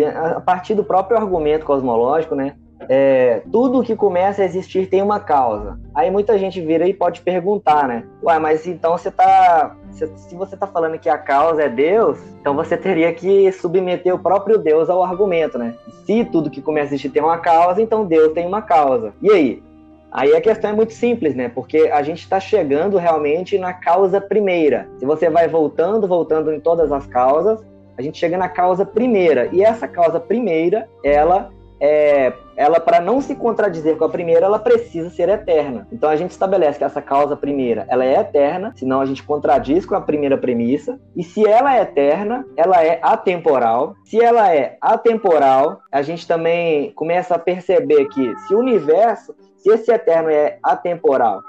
a 0.02 0.40
partir 0.40 0.74
do 0.74 0.84
próprio 0.84 1.16
argumento 1.16 1.64
cosmológico, 1.64 2.34
né? 2.34 2.54
é, 2.88 3.42
tudo 3.50 3.82
que 3.82 3.96
começa 3.96 4.42
a 4.42 4.44
existir 4.44 4.88
tem 4.88 5.02
uma 5.02 5.20
causa. 5.20 5.78
Aí 5.94 6.10
muita 6.10 6.38
gente 6.38 6.60
vira 6.60 6.86
e 6.86 6.94
pode 6.94 7.20
perguntar, 7.20 7.88
né? 7.88 8.04
Ué, 8.22 8.38
mas 8.38 8.66
então 8.66 8.96
você 8.96 9.10
tá. 9.10 9.76
Se 9.92 10.34
você 10.34 10.56
tá 10.56 10.66
falando 10.66 10.98
que 10.98 11.08
a 11.08 11.16
causa 11.16 11.62
é 11.62 11.68
Deus, 11.68 12.18
então 12.40 12.54
você 12.54 12.76
teria 12.76 13.12
que 13.12 13.50
submeter 13.52 14.12
o 14.12 14.18
próprio 14.18 14.58
Deus 14.58 14.90
ao 14.90 15.04
argumento, 15.04 15.56
né? 15.56 15.74
Se 16.04 16.24
tudo 16.24 16.50
que 16.50 16.60
começa 16.60 16.86
a 16.86 16.90
existir 16.94 17.10
tem 17.10 17.22
uma 17.22 17.38
causa, 17.38 17.80
então 17.80 18.04
Deus 18.04 18.32
tem 18.32 18.46
uma 18.46 18.60
causa. 18.60 19.12
E 19.22 19.30
aí? 19.30 19.62
Aí 20.10 20.34
a 20.34 20.40
questão 20.40 20.70
é 20.70 20.72
muito 20.72 20.92
simples, 20.92 21.34
né? 21.34 21.48
Porque 21.48 21.90
a 21.92 22.02
gente 22.02 22.20
está 22.20 22.38
chegando 22.38 22.98
realmente 22.98 23.58
na 23.58 23.72
causa 23.72 24.20
primeira. 24.20 24.88
Se 24.98 25.06
você 25.06 25.30
vai 25.30 25.48
voltando, 25.48 26.06
voltando 26.06 26.52
em 26.52 26.60
todas 26.60 26.92
as 26.92 27.06
causas, 27.06 27.60
a 27.96 28.02
gente 28.02 28.18
chega 28.18 28.36
na 28.36 28.48
causa 28.48 28.84
primeira. 28.84 29.48
E 29.52 29.62
essa 29.62 29.88
causa 29.88 30.20
primeira, 30.20 30.88
ela 31.02 31.50
é, 31.80 32.32
ela 32.56 32.80
para 32.80 33.00
não 33.00 33.20
se 33.20 33.34
contradizer 33.34 33.96
com 33.96 34.04
a 34.04 34.08
primeira, 34.08 34.46
ela 34.46 34.58
precisa 34.58 35.10
ser 35.10 35.28
eterna. 35.28 35.86
Então 35.92 36.08
a 36.08 36.16
gente 36.16 36.30
estabelece 36.30 36.78
que 36.78 36.84
essa 36.84 37.02
causa 37.02 37.36
primeira, 37.36 37.84
ela 37.88 38.04
é 38.04 38.20
eterna, 38.20 38.72
senão 38.76 39.00
a 39.00 39.06
gente 39.06 39.22
contradiz 39.22 39.84
com 39.84 39.94
a 39.94 40.00
primeira 40.00 40.38
premissa. 40.38 40.98
E 41.16 41.22
se 41.22 41.46
ela 41.46 41.76
é 41.76 41.82
eterna, 41.82 42.44
ela 42.56 42.82
é 42.82 42.98
atemporal. 43.02 43.94
Se 44.04 44.18
ela 44.22 44.54
é 44.54 44.78
atemporal, 44.80 45.80
a 45.90 46.00
gente 46.02 46.26
também 46.26 46.90
começa 46.92 47.34
a 47.34 47.38
perceber 47.38 48.06
que 48.06 48.34
se 48.40 48.54
o 48.54 48.58
universo, 48.58 49.34
se 49.56 49.70
esse 49.70 49.92
eterno 49.92 50.30
é 50.30 50.58
atemporal, 50.62 51.42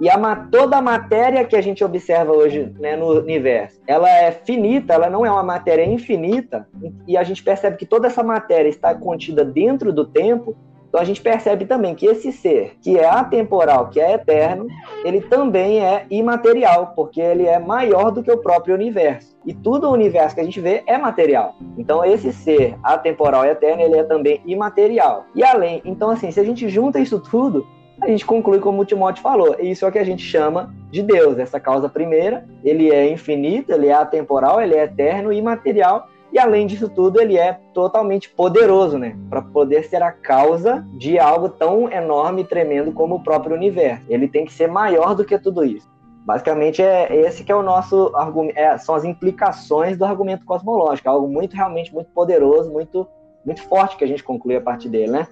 e 0.00 0.08
a, 0.08 0.36
toda 0.50 0.78
a 0.78 0.82
matéria 0.82 1.44
que 1.44 1.54
a 1.54 1.60
gente 1.60 1.84
observa 1.84 2.32
hoje 2.32 2.72
né, 2.78 2.96
no 2.96 3.20
universo, 3.20 3.80
ela 3.86 4.08
é 4.08 4.32
finita, 4.32 4.94
ela 4.94 5.10
não 5.10 5.26
é 5.26 5.30
uma 5.30 5.42
matéria 5.42 5.84
infinita, 5.84 6.66
e 7.06 7.16
a 7.16 7.22
gente 7.22 7.42
percebe 7.42 7.76
que 7.76 7.86
toda 7.86 8.06
essa 8.06 8.22
matéria 8.22 8.68
está 8.68 8.94
contida 8.94 9.44
dentro 9.44 9.92
do 9.92 10.06
tempo, 10.06 10.56
então 10.90 11.00
a 11.00 11.04
gente 11.04 11.22
percebe 11.22 11.66
também 11.66 11.94
que 11.94 12.04
esse 12.04 12.32
ser, 12.32 12.76
que 12.82 12.98
é 12.98 13.08
atemporal, 13.08 13.90
que 13.90 14.00
é 14.00 14.14
eterno, 14.14 14.66
ele 15.04 15.20
também 15.20 15.78
é 15.78 16.04
imaterial, 16.10 16.94
porque 16.96 17.20
ele 17.20 17.46
é 17.46 17.60
maior 17.60 18.10
do 18.10 18.24
que 18.24 18.30
o 18.30 18.38
próprio 18.38 18.74
universo. 18.74 19.38
E 19.46 19.54
tudo 19.54 19.88
o 19.88 19.92
universo 19.92 20.34
que 20.34 20.40
a 20.40 20.44
gente 20.44 20.60
vê 20.60 20.82
é 20.86 20.98
material. 20.98 21.54
Então 21.78 22.04
esse 22.04 22.32
ser 22.32 22.76
atemporal 22.82 23.44
e 23.44 23.50
eterno, 23.50 23.82
ele 23.82 23.98
é 23.98 24.02
também 24.02 24.40
imaterial. 24.44 25.26
E 25.32 25.44
além, 25.44 25.80
então 25.84 26.10
assim, 26.10 26.32
se 26.32 26.40
a 26.40 26.44
gente 26.44 26.68
junta 26.68 26.98
isso 26.98 27.20
tudo, 27.20 27.64
a 28.02 28.08
gente 28.08 28.24
conclui 28.24 28.58
como 28.58 28.82
o 28.82 28.84
Timóteo 28.84 29.22
falou. 29.22 29.56
Isso 29.58 29.84
é 29.84 29.88
o 29.88 29.92
que 29.92 29.98
a 29.98 30.04
gente 30.04 30.22
chama 30.22 30.74
de 30.90 31.02
Deus. 31.02 31.38
Essa 31.38 31.60
causa 31.60 31.88
primeira, 31.88 32.46
ele 32.64 32.90
é 32.90 33.10
infinito, 33.10 33.72
ele 33.72 33.88
é 33.88 33.92
atemporal, 33.92 34.60
ele 34.60 34.74
é 34.74 34.84
eterno 34.84 35.32
e 35.32 35.38
imaterial. 35.38 36.08
E 36.32 36.38
além 36.38 36.66
disso 36.66 36.88
tudo, 36.88 37.20
ele 37.20 37.36
é 37.36 37.58
totalmente 37.74 38.30
poderoso, 38.30 38.96
né? 38.96 39.16
Para 39.28 39.42
poder 39.42 39.84
ser 39.84 40.02
a 40.02 40.12
causa 40.12 40.86
de 40.96 41.18
algo 41.18 41.48
tão 41.48 41.90
enorme 41.90 42.42
e 42.42 42.44
tremendo 42.44 42.92
como 42.92 43.16
o 43.16 43.22
próprio 43.22 43.56
universo. 43.56 44.04
Ele 44.08 44.28
tem 44.28 44.44
que 44.44 44.52
ser 44.52 44.68
maior 44.68 45.14
do 45.14 45.24
que 45.24 45.38
tudo 45.38 45.64
isso. 45.64 45.88
Basicamente 46.24 46.82
é 46.82 47.14
esse 47.16 47.42
que 47.42 47.50
é 47.50 47.56
o 47.56 47.62
nosso 47.62 48.12
argumento, 48.14 48.56
é, 48.56 48.78
são 48.78 48.94
as 48.94 49.04
implicações 49.04 49.96
do 49.96 50.04
argumento 50.04 50.44
cosmológico, 50.44 51.08
algo 51.08 51.26
muito 51.26 51.56
realmente 51.56 51.92
muito 51.92 52.10
poderoso, 52.12 52.70
muito 52.70 53.08
muito 53.44 53.62
forte 53.62 53.96
que 53.96 54.04
a 54.04 54.06
gente 54.06 54.22
conclui 54.22 54.54
a 54.54 54.60
partir 54.60 54.90
dele, 54.90 55.10
né? 55.10 55.26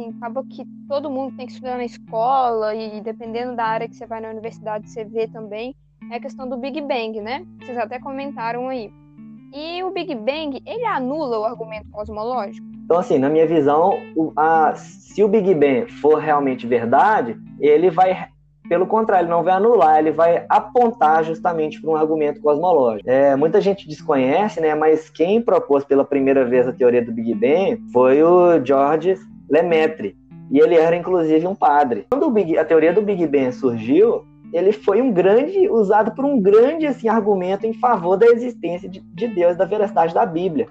Assim, 0.00 0.14
acaba 0.16 0.42
que 0.44 0.64
todo 0.88 1.10
mundo 1.10 1.36
tem 1.36 1.46
que 1.46 1.52
estudar 1.52 1.76
na 1.76 1.84
escola 1.84 2.74
e 2.74 3.00
dependendo 3.00 3.54
da 3.54 3.64
área 3.64 3.88
que 3.88 3.94
você 3.94 4.06
vai 4.06 4.20
na 4.20 4.30
universidade, 4.30 4.88
você 4.88 5.04
vê 5.04 5.28
também, 5.28 5.74
é 6.10 6.16
a 6.16 6.20
questão 6.20 6.48
do 6.48 6.56
Big 6.56 6.80
Bang, 6.80 7.20
né? 7.20 7.46
Vocês 7.60 7.76
até 7.76 7.98
comentaram 7.98 8.68
aí. 8.68 8.90
E 9.52 9.82
o 9.82 9.90
Big 9.90 10.14
Bang, 10.14 10.60
ele 10.64 10.84
anula 10.86 11.40
o 11.40 11.44
argumento 11.44 11.90
cosmológico? 11.90 12.66
Então, 12.84 12.98
assim, 12.98 13.18
na 13.18 13.28
minha 13.28 13.46
visão, 13.46 13.98
o, 14.16 14.32
a, 14.36 14.74
se 14.74 15.22
o 15.22 15.28
Big 15.28 15.54
Bang 15.54 15.90
for 16.00 16.18
realmente 16.18 16.66
verdade, 16.66 17.36
ele 17.60 17.90
vai 17.90 18.28
pelo 18.70 18.86
contrário, 18.86 19.24
ele 19.24 19.32
não 19.32 19.42
vai 19.42 19.54
anular, 19.54 19.98
ele 19.98 20.12
vai 20.12 20.46
apontar 20.48 21.24
justamente 21.24 21.80
para 21.80 21.90
um 21.90 21.96
argumento 21.96 22.40
cosmológico. 22.40 23.10
É, 23.10 23.34
muita 23.34 23.60
gente 23.60 23.88
desconhece, 23.88 24.60
né, 24.60 24.76
mas 24.76 25.10
quem 25.10 25.42
propôs 25.42 25.82
pela 25.82 26.04
primeira 26.04 26.44
vez 26.44 26.68
a 26.68 26.72
teoria 26.72 27.04
do 27.04 27.10
Big 27.10 27.34
Bang 27.34 27.82
foi 27.92 28.22
o 28.22 28.64
George 28.64 29.16
Lemaitre. 29.50 30.16
E 30.50 30.58
ele 30.58 30.76
era 30.76 30.96
inclusive 30.96 31.46
um 31.46 31.54
padre. 31.54 32.06
Quando 32.10 32.30
Big, 32.30 32.56
a 32.56 32.64
teoria 32.64 32.92
do 32.92 33.02
Big 33.02 33.26
Bang 33.26 33.52
surgiu, 33.52 34.24
ele 34.52 34.72
foi 34.72 35.00
um 35.00 35.12
grande 35.12 35.68
usado 35.68 36.12
por 36.12 36.24
um 36.24 36.40
grande 36.40 36.86
assim 36.86 37.08
argumento 37.08 37.66
em 37.66 37.72
favor 37.72 38.16
da 38.16 38.26
existência 38.26 38.88
de, 38.88 39.00
de 39.00 39.28
Deus, 39.28 39.56
da 39.56 39.64
veracidade 39.64 40.12
da 40.14 40.26
Bíblia. 40.26 40.68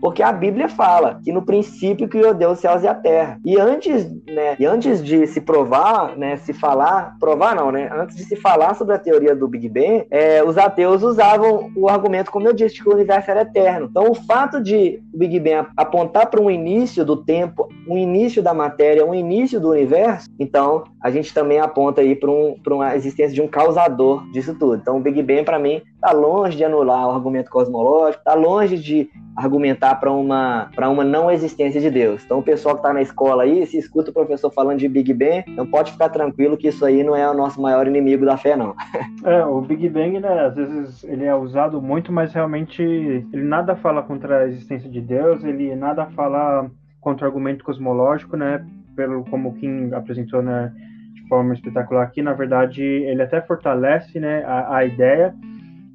Porque 0.00 0.22
a 0.22 0.32
Bíblia 0.32 0.68
fala 0.68 1.20
que 1.24 1.32
no 1.32 1.42
princípio 1.42 2.08
criou 2.08 2.34
Deus 2.34 2.58
os 2.58 2.60
céus 2.60 2.82
e 2.82 2.88
a 2.88 2.94
terra. 2.94 3.40
E 3.44 3.58
antes, 3.58 4.10
né, 4.26 4.56
e 4.58 4.66
antes 4.66 5.02
de 5.02 5.26
se 5.26 5.40
provar, 5.40 6.16
né, 6.16 6.36
se 6.38 6.52
falar, 6.52 7.16
provar 7.18 7.54
não, 7.54 7.70
né, 7.70 7.90
antes 7.92 8.16
de 8.16 8.24
se 8.24 8.36
falar 8.36 8.74
sobre 8.74 8.94
a 8.94 8.98
teoria 8.98 9.34
do 9.34 9.48
Big 9.48 9.68
Bang, 9.68 10.06
é, 10.10 10.42
os 10.42 10.56
ateus 10.58 11.02
usavam 11.02 11.70
o 11.76 11.88
argumento, 11.88 12.30
como 12.30 12.46
eu 12.46 12.52
disse, 12.52 12.76
de 12.76 12.82
que 12.82 12.88
o 12.88 12.94
universo 12.94 13.30
era 13.30 13.42
eterno. 13.42 13.86
Então, 13.90 14.10
o 14.10 14.14
fato 14.14 14.60
de 14.60 15.00
o 15.12 15.18
Big 15.18 15.38
Bang 15.40 15.68
apontar 15.76 16.28
para 16.28 16.40
um 16.40 16.50
início 16.50 17.04
do 17.04 17.16
tempo, 17.16 17.68
um 17.86 17.96
início 17.96 18.42
da 18.42 18.52
matéria, 18.52 19.04
um 19.04 19.14
início 19.14 19.60
do 19.60 19.70
universo, 19.70 20.28
então 20.38 20.84
a 21.00 21.10
gente 21.10 21.32
também 21.32 21.60
aponta 21.60 22.00
aí 22.00 22.14
para 22.14 22.30
um, 22.30 22.56
uma 22.68 22.96
existência 22.96 23.34
de 23.34 23.42
um 23.42 23.48
causador 23.48 24.24
disso 24.32 24.54
tudo. 24.58 24.76
Então, 24.76 24.96
o 24.96 25.00
Big 25.00 25.22
Bang, 25.22 25.44
para 25.44 25.58
mim, 25.58 25.80
está 25.94 26.12
longe 26.12 26.56
de 26.56 26.64
anular 26.64 27.06
o 27.08 27.12
argumento 27.12 27.50
cosmológico, 27.50 28.20
está 28.20 28.34
longe 28.34 28.76
de 28.78 29.08
argumentar 29.38 29.94
para 29.94 30.10
uma, 30.10 30.68
uma 30.76 31.04
não 31.04 31.30
existência 31.30 31.80
de 31.80 31.90
Deus. 31.90 32.24
Então, 32.24 32.40
o 32.40 32.42
pessoal 32.42 32.74
que 32.74 32.80
está 32.80 32.92
na 32.92 33.00
escola 33.00 33.44
aí, 33.44 33.64
se 33.66 33.78
escuta 33.78 34.10
o 34.10 34.14
professor 34.14 34.50
falando 34.50 34.78
de 34.78 34.88
Big 34.88 35.14
Bang, 35.14 35.44
não 35.54 35.64
pode 35.64 35.92
ficar 35.92 36.08
tranquilo 36.08 36.56
que 36.56 36.66
isso 36.66 36.84
aí 36.84 37.04
não 37.04 37.14
é 37.14 37.30
o 37.30 37.34
nosso 37.34 37.60
maior 37.60 37.86
inimigo 37.86 38.26
da 38.26 38.36
fé, 38.36 38.56
não. 38.56 38.74
É, 39.24 39.44
o 39.44 39.60
Big 39.60 39.88
Bang, 39.88 40.20
né, 40.20 40.46
às 40.46 40.54
vezes 40.54 41.04
ele 41.04 41.24
é 41.24 41.34
usado 41.34 41.82
muito, 41.82 42.12
mas 42.12 42.32
realmente 42.32 42.82
ele 42.82 43.42
nada 43.42 43.74
fala 43.74 44.00
contra 44.00 44.38
a 44.38 44.46
existência 44.46 44.88
de 44.88 45.00
Deus, 45.00 45.44
ele 45.44 45.74
nada 45.74 46.06
fala 46.06 46.70
contra 47.00 47.26
o 47.26 47.28
argumento 47.28 47.64
cosmológico, 47.64 48.36
né, 48.36 48.64
pelo 48.94 49.24
como 49.24 49.50
o 49.50 49.54
Kim 49.54 49.92
apresentou, 49.92 50.40
né, 50.40 50.72
de 51.14 51.28
forma 51.28 51.52
espetacular 51.52 52.04
aqui, 52.04 52.22
na 52.22 52.32
verdade, 52.32 52.82
ele 52.82 53.20
até 53.20 53.40
fortalece, 53.40 54.20
né, 54.20 54.44
a, 54.44 54.76
a 54.76 54.84
ideia 54.84 55.34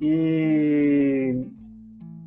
e 0.02 1.48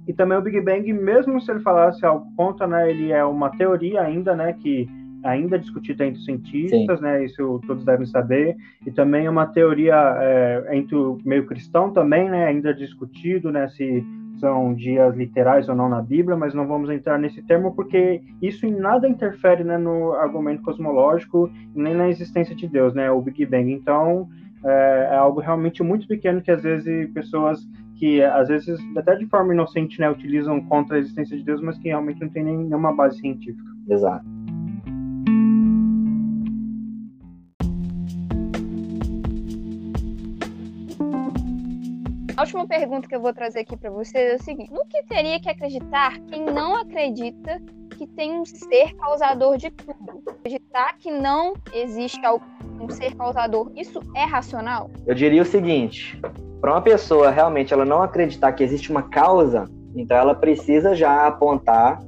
e 0.06 0.12
também 0.12 0.38
o 0.38 0.42
Big 0.42 0.60
Bang, 0.60 0.92
mesmo 0.92 1.40
se 1.40 1.50
ele 1.50 1.60
falasse 1.60 2.04
algo 2.04 2.26
contra, 2.36 2.66
né, 2.66 2.90
ele 2.90 3.12
é 3.12 3.24
uma 3.24 3.50
teoria 3.50 4.02
ainda, 4.02 4.34
né, 4.36 4.52
que 4.52 4.88
ainda 5.24 5.56
é 5.56 5.58
discutida 5.58 6.06
entre 6.06 6.22
cientistas, 6.22 6.98
Sim. 6.98 7.04
né, 7.04 7.24
isso 7.24 7.60
todos 7.66 7.84
devem 7.84 8.06
saber, 8.06 8.56
e 8.86 8.90
também 8.90 9.26
é 9.26 9.30
uma 9.30 9.46
teoria 9.46 9.94
é, 10.20 10.76
entre 10.76 10.94
o 10.94 11.18
meio 11.24 11.46
cristão 11.46 11.90
também, 11.90 12.30
né, 12.30 12.46
ainda 12.46 12.72
discutido, 12.72 13.50
né, 13.50 13.68
se 13.68 14.04
são 14.38 14.74
dias 14.74 15.16
literais 15.16 15.68
ou 15.68 15.74
não 15.74 15.88
na 15.88 16.02
Bíblia, 16.02 16.36
mas 16.36 16.54
não 16.54 16.66
vamos 16.66 16.90
entrar 16.90 17.18
nesse 17.18 17.42
termo 17.42 17.74
porque 17.74 18.20
isso 18.42 18.66
em 18.66 18.70
nada 18.70 19.08
interfere 19.08 19.64
né, 19.64 19.78
no 19.78 20.12
argumento 20.12 20.62
cosmológico 20.62 21.50
nem 21.74 21.94
na 21.94 22.08
existência 22.08 22.54
de 22.54 22.68
Deus, 22.68 22.94
né, 22.94 23.10
o 23.10 23.20
Big 23.20 23.46
Bang. 23.46 23.72
Então, 23.72 24.28
é, 24.64 25.08
é 25.12 25.16
algo 25.16 25.40
realmente 25.40 25.82
muito 25.82 26.06
pequeno 26.06 26.42
que 26.42 26.50
às 26.50 26.62
vezes 26.62 27.10
pessoas 27.12 27.66
que 27.98 28.22
às 28.22 28.48
vezes 28.48 28.78
até 28.96 29.14
de 29.16 29.26
forma 29.26 29.52
inocente 29.52 29.98
né, 30.00 30.10
utilizam 30.10 30.60
contra 30.62 30.96
a 30.96 30.98
existência 30.98 31.36
de 31.36 31.42
Deus, 31.42 31.60
mas 31.60 31.78
que 31.78 31.88
realmente 31.88 32.20
não 32.20 32.28
tem 32.28 32.44
nenhuma 32.44 32.94
base 32.94 33.18
científica. 33.18 33.64
Exato. 33.88 34.24
A 42.36 42.42
última 42.42 42.66
pergunta 42.66 43.08
que 43.08 43.16
eu 43.16 43.20
vou 43.20 43.32
trazer 43.32 43.60
aqui 43.60 43.78
para 43.78 43.90
vocês 43.90 44.32
é 44.32 44.34
o 44.34 44.42
seguinte: 44.42 44.70
no 44.70 44.84
que 44.86 45.02
teria 45.04 45.40
que 45.40 45.48
acreditar 45.48 46.18
quem 46.28 46.44
não 46.44 46.74
acredita 46.74 47.62
que 47.96 48.06
tem 48.08 48.38
um 48.38 48.44
ser 48.44 48.94
causador 48.96 49.56
de 49.56 49.70
tudo? 49.70 50.22
Acreditar 50.28 50.98
que 50.98 51.10
não 51.10 51.54
existe 51.72 52.20
um 52.78 52.90
ser 52.90 53.14
causador, 53.14 53.72
isso 53.74 54.00
é 54.14 54.24
racional? 54.24 54.90
Eu 55.06 55.14
diria 55.14 55.40
o 55.40 55.46
seguinte: 55.46 56.20
para 56.66 56.74
uma 56.74 56.82
pessoa 56.82 57.30
realmente 57.30 57.72
ela 57.72 57.84
não 57.84 58.02
acreditar 58.02 58.50
que 58.50 58.64
existe 58.64 58.90
uma 58.90 59.02
causa, 59.02 59.70
então 59.94 60.16
ela 60.16 60.34
precisa 60.34 60.96
já 60.96 61.24
apontar, 61.24 62.02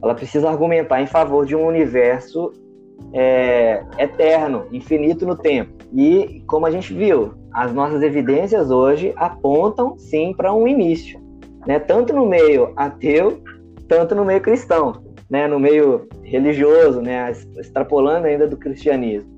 ela 0.00 0.14
precisa 0.14 0.48
argumentar 0.48 1.02
em 1.02 1.06
favor 1.06 1.44
de 1.44 1.54
um 1.54 1.66
universo 1.66 2.52
é, 3.12 3.84
eterno, 3.98 4.64
infinito 4.72 5.26
no 5.26 5.36
tempo. 5.36 5.74
E 5.92 6.42
como 6.46 6.64
a 6.64 6.70
gente 6.70 6.94
viu, 6.94 7.34
as 7.52 7.74
nossas 7.74 8.00
evidências 8.00 8.70
hoje 8.70 9.12
apontam 9.14 9.98
sim 9.98 10.32
para 10.34 10.54
um 10.54 10.66
início, 10.66 11.20
né? 11.66 11.78
Tanto 11.78 12.14
no 12.14 12.24
meio 12.24 12.72
ateu, 12.74 13.42
tanto 13.88 14.14
no 14.14 14.24
meio 14.24 14.40
cristão, 14.40 15.02
né? 15.28 15.46
No 15.46 15.60
meio 15.60 16.08
religioso, 16.22 17.02
né? 17.02 17.30
Extrapolando 17.58 18.26
ainda 18.26 18.48
do 18.48 18.56
cristianismo. 18.56 19.30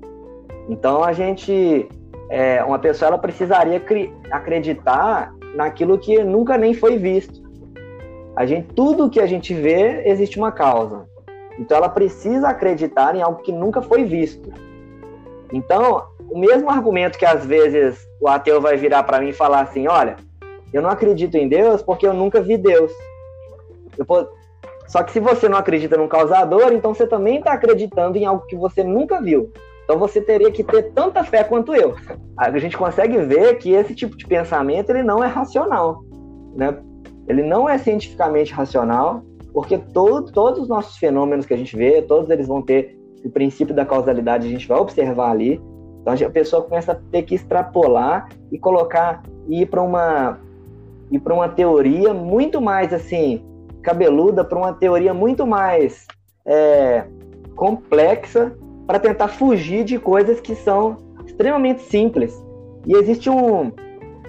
Então 0.69 1.03
a 1.03 1.11
gente, 1.11 1.89
é, 2.29 2.63
uma 2.63 2.79
pessoa 2.79 3.09
ela 3.09 3.17
precisaria 3.17 3.81
acreditar 4.31 5.33
naquilo 5.55 5.97
que 5.97 6.23
nunca 6.23 6.57
nem 6.57 6.73
foi 6.73 6.97
visto. 6.97 7.43
A 8.35 8.45
gente, 8.45 8.67
tudo 8.73 9.09
que 9.09 9.19
a 9.19 9.25
gente 9.25 9.53
vê 9.53 10.03
existe 10.05 10.37
uma 10.37 10.51
causa. 10.51 11.05
Então 11.57 11.77
ela 11.77 11.89
precisa 11.89 12.49
acreditar 12.49 13.15
em 13.15 13.21
algo 13.21 13.41
que 13.41 13.51
nunca 13.51 13.81
foi 13.81 14.03
visto. 14.03 14.51
Então, 15.53 16.03
o 16.29 16.37
mesmo 16.37 16.69
argumento 16.69 17.17
que 17.17 17.25
às 17.25 17.45
vezes 17.45 18.05
o 18.19 18.27
ateu 18.27 18.59
vai 18.59 18.75
virar 18.75 19.03
para 19.03 19.19
mim 19.19 19.29
e 19.29 19.33
falar 19.33 19.61
assim: 19.61 19.87
olha, 19.87 20.17
eu 20.73 20.81
não 20.81 20.89
acredito 20.89 21.35
em 21.35 21.47
Deus 21.47 21.81
porque 21.81 22.05
eu 22.05 22.13
nunca 22.13 22.41
vi 22.41 22.57
Deus. 22.57 22.91
Eu, 23.97 24.05
só 24.87 25.01
que 25.03 25.11
se 25.11 25.19
você 25.19 25.47
não 25.47 25.57
acredita 25.57 25.97
num 25.97 26.07
causador, 26.07 26.73
então 26.73 26.93
você 26.93 27.07
também 27.07 27.37
está 27.37 27.53
acreditando 27.53 28.17
em 28.17 28.25
algo 28.25 28.45
que 28.47 28.55
você 28.55 28.83
nunca 28.83 29.21
viu. 29.21 29.51
Então 29.85 29.99
você 29.99 30.19
teria 30.19 30.51
que 30.51 30.63
ter 30.63 30.91
tanta 30.93 31.23
fé 31.23 31.43
quanto 31.43 31.73
eu. 31.73 31.95
A 32.35 32.57
gente 32.57 32.75
consegue 32.75 33.17
ver 33.19 33.55
que 33.59 33.71
esse 33.71 33.93
tipo 33.93 34.17
de 34.17 34.25
pensamento 34.25 34.89
ele 34.89 35.03
não 35.03 35.23
é 35.23 35.27
racional, 35.27 36.03
né? 36.55 36.77
Ele 37.27 37.43
não 37.43 37.69
é 37.69 37.77
cientificamente 37.77 38.51
racional, 38.51 39.23
porque 39.53 39.77
todo, 39.77 40.31
todos 40.31 40.63
os 40.63 40.67
nossos 40.67 40.97
fenômenos 40.97 41.45
que 41.45 41.53
a 41.53 41.57
gente 41.57 41.75
vê, 41.75 42.01
todos 42.01 42.29
eles 42.29 42.47
vão 42.47 42.61
ter 42.61 42.99
o 43.23 43.29
princípio 43.29 43.73
da 43.73 43.85
causalidade, 43.85 44.47
a 44.47 44.49
gente 44.49 44.67
vai 44.67 44.79
observar 44.79 45.31
ali. 45.31 45.61
Então 46.01 46.13
a 46.13 46.29
pessoa 46.29 46.63
começa 46.63 46.91
a 46.91 46.95
ter 46.95 47.23
que 47.23 47.35
extrapolar 47.35 48.27
e 48.51 48.57
colocar 48.57 49.23
ir 49.47 49.67
para 49.67 49.81
uma 49.81 50.39
ir 51.11 51.19
para 51.19 51.33
uma 51.33 51.47
teoria 51.47 52.13
muito 52.13 52.59
mais 52.59 52.91
assim 52.91 53.45
cabeluda, 53.83 54.43
para 54.43 54.57
uma 54.57 54.73
teoria 54.73 55.13
muito 55.13 55.45
mais 55.45 56.07
é, 56.43 57.05
complexa 57.55 58.55
para 58.85 58.99
tentar 58.99 59.29
fugir 59.29 59.83
de 59.83 59.97
coisas 59.97 60.39
que 60.39 60.55
são 60.55 60.97
extremamente 61.25 61.81
simples. 61.83 62.33
E 62.85 62.95
existe 62.95 63.29
um, 63.29 63.71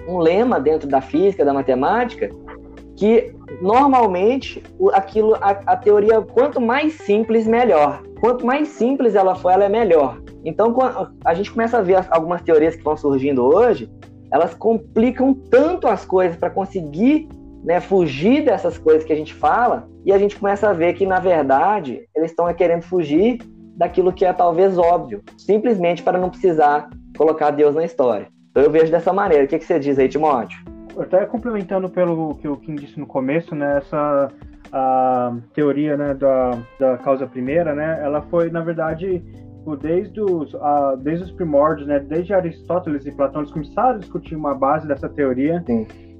um 0.07 0.17
lema 0.17 0.59
dentro 0.59 0.87
da 0.87 1.01
física, 1.01 1.45
da 1.45 1.53
matemática, 1.53 2.29
que 2.97 3.31
normalmente 3.61 4.63
aquilo 4.93 5.35
a, 5.35 5.51
a, 5.65 5.77
teoria 5.77 6.19
quanto 6.21 6.59
mais 6.59 6.93
simples 6.93 7.47
melhor 7.47 8.01
quanto 8.19 8.45
mais 8.45 8.67
simples 8.69 9.15
ela 9.15 9.35
for 9.35 9.51
ela 9.51 9.65
é 9.65 9.69
melhor 9.69 10.19
então 10.43 10.75
a 11.23 11.33
gente 11.33 11.51
começa 11.51 11.77
a 11.77 11.81
ver 11.81 12.05
algumas 12.09 12.41
teorias 12.41 12.75
que 12.75 12.83
vão 12.83 12.97
surgindo 12.97 13.43
hoje 13.43 13.89
elas 14.31 14.53
complicam 14.53 15.33
tanto 15.49 15.87
as 15.87 16.05
coisas 16.05 16.35
para 16.35 16.49
conseguir 16.49 17.29
né, 17.63 17.79
fugir 17.79 18.43
dessas 18.43 18.77
coisas 18.77 19.03
que 19.03 19.13
a 19.13 19.15
gente 19.15 19.33
fala 19.33 19.87
e 20.05 20.11
a 20.11 20.17
gente 20.17 20.35
começa 20.35 20.69
a 20.69 20.73
ver 20.73 20.93
que 20.93 21.05
na 21.05 21.19
verdade 21.19 22.03
eles 22.15 22.31
estão 22.31 22.51
querendo 22.53 22.83
fugir 22.83 23.39
daquilo 23.77 24.11
que 24.11 24.25
é 24.25 24.33
talvez 24.33 24.77
óbvio 24.77 25.21
simplesmente 25.37 26.01
para 26.01 26.17
não 26.17 26.29
precisar 26.29 26.89
colocar 27.15 27.51
Deus 27.51 27.75
na 27.75 27.85
história. 27.85 28.27
Então 28.49 28.63
eu 28.63 28.71
vejo 28.71 28.91
dessa 28.91 29.13
maneira. 29.13 29.45
O 29.45 29.47
que, 29.47 29.59
que 29.59 29.65
você 29.65 29.79
diz 29.79 29.99
aí 29.99 30.09
Timóteo? 30.09 30.59
Até 30.97 31.25
complementando 31.25 31.87
pelo 31.87 32.35
que 32.35 32.47
o 32.47 32.57
Kim 32.57 32.75
disse 32.75 32.99
no 32.99 33.05
começo, 33.05 33.53
né, 33.53 33.77
essa 33.77 34.31
a 34.73 35.33
teoria 35.53 35.95
né, 35.95 36.13
da, 36.13 36.59
da 36.79 36.97
causa 36.97 37.25
primeira, 37.25 37.73
né, 37.73 38.01
ela 38.03 38.21
foi, 38.23 38.49
na 38.49 38.61
verdade, 38.61 39.23
desde 39.79 40.19
os, 40.19 40.53
desde 40.99 41.25
os 41.25 41.31
primórdios, 41.31 41.87
né, 41.87 41.99
desde 41.99 42.33
Aristóteles 42.33 43.05
e 43.05 43.11
Platão, 43.11 43.41
eles 43.41 43.51
começaram 43.51 43.95
a 43.95 43.99
discutir 43.99 44.35
uma 44.35 44.55
base 44.55 44.87
dessa 44.87 45.07
teoria. 45.07 45.63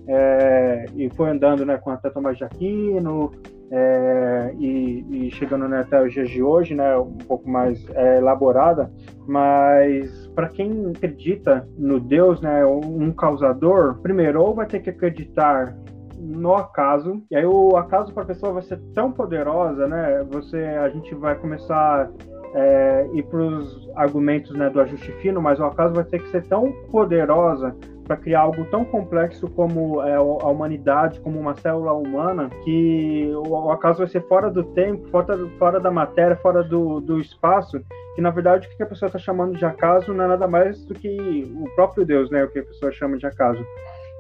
É, 0.10 0.86
e 0.96 1.10
foi 1.16 1.30
andando 1.30 1.66
né, 1.66 1.78
com 1.78 1.90
até 1.90 2.10
Tomás 2.10 2.38
de 2.38 2.46
Aquino, 2.46 3.32
é, 3.72 4.54
e, 4.58 5.28
e, 5.28 5.32
chegando 5.32 5.68
né, 5.68 5.82
até 5.82 6.02
os 6.02 6.14
dias 6.14 6.30
de 6.30 6.42
hoje, 6.42 6.74
né, 6.74 6.98
um 6.98 7.18
pouco 7.28 7.50
mais 7.50 7.86
é, 7.90 8.18
elaborada, 8.18 8.92
mas 9.28 10.28
para 10.36 10.48
quem 10.50 10.92
acredita 10.96 11.68
no 11.78 12.00
Deus, 12.00 12.40
né, 12.42 12.66
um 12.66 13.12
causador, 13.12 14.00
primeiro 14.02 14.42
ou 14.42 14.56
vai 14.56 14.66
ter 14.66 14.80
que 14.80 14.90
acreditar 14.90 15.76
no 16.18 16.56
acaso, 16.56 17.22
e 17.30 17.36
aí 17.36 17.46
o 17.46 17.76
acaso 17.78 18.14
para 18.14 18.24
a 18.24 18.28
pessoa 18.28 18.54
vai 18.54 18.64
ser 18.64 18.80
tão 18.94 19.12
poderosa, 19.12 19.88
né, 19.88 20.26
você, 20.32 20.58
a 20.58 20.90
gente 20.90 21.14
vai 21.14 21.36
começar 21.36 22.10
é, 22.54 23.08
ir 23.14 23.24
para 23.24 23.40
os 23.40 23.90
argumentos 23.96 24.52
né, 24.56 24.70
do 24.70 24.80
ajuste 24.80 25.12
fino, 25.22 25.42
mas 25.42 25.60
o 25.60 25.66
acaso 25.66 25.94
vai 25.94 26.06
ter 26.06 26.20
que 26.20 26.30
ser 26.30 26.48
tão 26.48 26.72
poderosa 26.90 27.76
para 28.08 28.16
criar 28.18 28.42
algo 28.42 28.64
tão 28.66 28.86
complexo 28.86 29.50
como 29.50 30.02
é, 30.02 30.16
a 30.16 30.22
humanidade, 30.22 31.20
como 31.20 31.38
uma 31.40 31.56
célula 31.56 31.94
humana, 31.94 32.50
que 32.64 33.30
o, 33.36 33.70
acaso 33.70 34.00
vai 34.00 34.08
ser 34.08 34.22
fora 34.28 34.50
do 34.50 34.64
tempo, 34.64 35.08
fora, 35.10 35.38
fora 35.60 35.80
da 35.80 35.92
matéria, 35.92 36.38
fora 36.38 36.64
do, 36.64 37.02
do 37.02 37.20
espaço, 37.20 37.80
que 38.16 38.22
na 38.22 38.30
verdade 38.30 38.68
o 38.68 38.78
que 38.78 38.82
a 38.82 38.86
pessoa 38.86 39.08
está 39.08 39.20
chamando 39.20 39.58
de 39.58 39.66
acaso 39.66 40.14
não 40.14 40.24
é 40.24 40.28
nada 40.30 40.48
mais 40.48 40.84
do 40.86 40.94
que 40.94 41.44
o 41.54 41.66
próprio 41.76 42.06
Deus, 42.06 42.32
né? 42.32 42.44
O 42.46 42.50
que 42.50 42.60
a 42.60 42.64
pessoa 42.64 42.92
chama 42.92 43.18
de 43.18 43.26
acaso. 43.26 43.64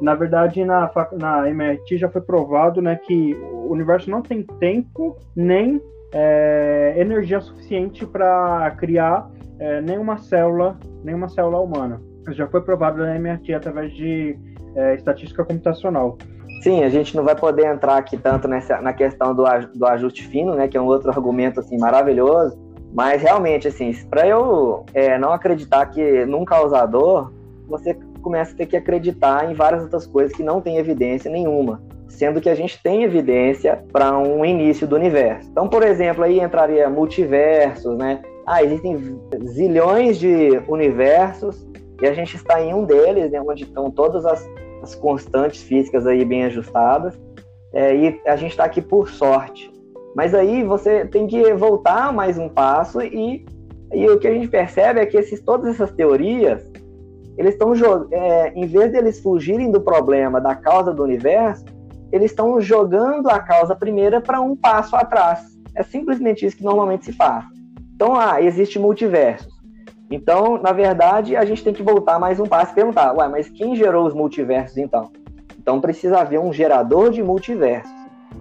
Na 0.01 0.13
verdade, 0.13 0.63
na, 0.63 0.91
na 1.13 1.43
já 1.93 2.09
foi 2.09 2.21
provado 2.21 2.81
né, 2.81 2.97
que 2.97 3.33
o 3.33 3.71
universo 3.71 4.11
não 4.11 4.21
tem 4.21 4.43
tempo 4.43 5.17
nem 5.35 5.81
é, 6.13 6.93
energia 6.97 7.39
suficiente 7.39 8.05
para 8.05 8.69
criar 8.77 9.27
é, 9.57 9.81
nenhuma 9.81 10.17
célula, 10.17 10.77
nenhuma 11.03 11.29
célula 11.29 11.59
humana 11.59 11.99
já 12.33 12.47
foi 12.47 12.61
provado 12.61 12.97
na 12.97 13.15
MIT 13.15 13.53
através 13.53 13.93
de 13.93 14.37
é, 14.75 14.95
estatística 14.95 15.43
computacional. 15.43 16.17
Sim, 16.61 16.83
a 16.83 16.89
gente 16.89 17.15
não 17.15 17.23
vai 17.23 17.35
poder 17.35 17.65
entrar 17.65 17.97
aqui 17.97 18.17
tanto 18.17 18.47
nessa, 18.47 18.81
na 18.81 18.93
questão 18.93 19.33
do, 19.33 19.43
do 19.75 19.85
ajuste 19.85 20.27
fino, 20.27 20.55
né, 20.55 20.67
que 20.67 20.77
é 20.77 20.81
um 20.81 20.85
outro 20.85 21.09
argumento 21.09 21.59
assim 21.59 21.77
maravilhoso, 21.77 22.57
mas 22.93 23.21
realmente 23.21 23.67
assim, 23.67 23.93
para 24.09 24.27
eu 24.27 24.85
é, 24.93 25.17
não 25.17 25.31
acreditar 25.31 25.85
que 25.87 26.25
num 26.25 26.43
causador, 26.43 27.31
você 27.67 27.93
começa 28.21 28.53
a 28.53 28.57
ter 28.57 28.65
que 28.65 28.75
acreditar 28.75 29.49
em 29.49 29.53
várias 29.53 29.83
outras 29.83 30.05
coisas 30.07 30.35
que 30.35 30.43
não 30.43 30.59
tem 30.59 30.77
evidência 30.77 31.29
nenhuma, 31.29 31.81
sendo 32.07 32.41
que 32.41 32.49
a 32.49 32.55
gente 32.55 32.81
tem 32.81 33.03
evidência 33.03 33.83
para 33.91 34.17
um 34.17 34.43
início 34.43 34.87
do 34.87 34.95
universo. 34.95 35.49
Então, 35.51 35.67
por 35.67 35.83
exemplo, 35.83 36.23
aí 36.23 36.39
entraria 36.39 36.89
multiversos, 36.89 37.97
né? 37.97 38.21
Ah, 38.45 38.63
existem 38.63 39.19
zilhões 39.45 40.17
de 40.17 40.61
universos 40.67 41.67
e 42.01 42.07
a 42.07 42.13
gente 42.13 42.35
está 42.35 42.61
em 42.61 42.73
um 42.73 42.83
deles, 42.83 43.31
né, 43.31 43.41
onde 43.41 43.63
estão 43.63 43.89
todas 43.89 44.25
as, 44.25 44.47
as 44.81 44.95
constantes 44.95 45.61
físicas 45.63 46.05
aí 46.05 46.23
bem 46.23 46.45
ajustadas, 46.45 47.19
é, 47.73 47.95
e 47.95 48.21
a 48.25 48.35
gente 48.35 48.51
está 48.51 48.65
aqui 48.65 48.81
por 48.81 49.09
sorte. 49.09 49.71
Mas 50.15 50.33
aí 50.33 50.63
você 50.63 51.05
tem 51.05 51.27
que 51.27 51.53
voltar 51.53 52.11
mais 52.11 52.37
um 52.37 52.49
passo 52.49 53.01
e, 53.01 53.45
e 53.93 54.09
o 54.09 54.17
que 54.19 54.27
a 54.27 54.33
gente 54.33 54.47
percebe 54.47 54.99
é 54.99 55.05
que 55.05 55.17
esses, 55.17 55.41
todas 55.41 55.75
essas 55.75 55.91
teorias, 55.91 56.63
eles 57.37 57.53
estão 57.53 57.73
é, 58.11 58.51
em 58.55 58.65
vez 58.65 58.91
de 58.91 58.97
eles 58.97 59.19
fugirem 59.19 59.69
do 59.69 59.81
problema 59.81 60.41
da 60.41 60.55
causa 60.55 60.93
do 60.93 61.03
universo, 61.03 61.65
eles 62.11 62.31
estão 62.31 62.59
jogando 62.61 63.29
a 63.29 63.39
causa 63.39 63.75
primeira 63.75 64.21
para 64.21 64.41
um 64.41 64.55
passo 64.55 64.95
atrás. 64.95 65.41
É 65.75 65.83
simplesmente 65.83 66.45
isso 66.45 66.57
que 66.57 66.63
normalmente 66.63 67.05
se 67.05 67.13
faz. 67.13 67.45
Então, 67.93 68.15
ah, 68.15 68.41
existe 68.41 68.79
multiversos. 68.79 69.56
Então, 70.09 70.57
na 70.57 70.71
verdade, 70.71 71.35
a 71.35 71.43
gente 71.43 71.63
tem 71.63 71.73
que 71.73 71.83
voltar 71.83 72.17
mais 72.17 72.39
um 72.39 72.45
passo 72.45 72.71
e 72.71 72.75
perguntar, 72.75 73.13
ué, 73.13 73.27
mas 73.27 73.49
quem 73.49 73.75
gerou 73.75 74.05
os 74.05 74.13
multiversos 74.13 74.77
então? 74.77 75.11
Então 75.59 75.81
precisa 75.81 76.19
haver 76.19 76.39
um 76.39 76.53
gerador 76.53 77.11
de 77.11 77.21
multiversos. 77.21 77.91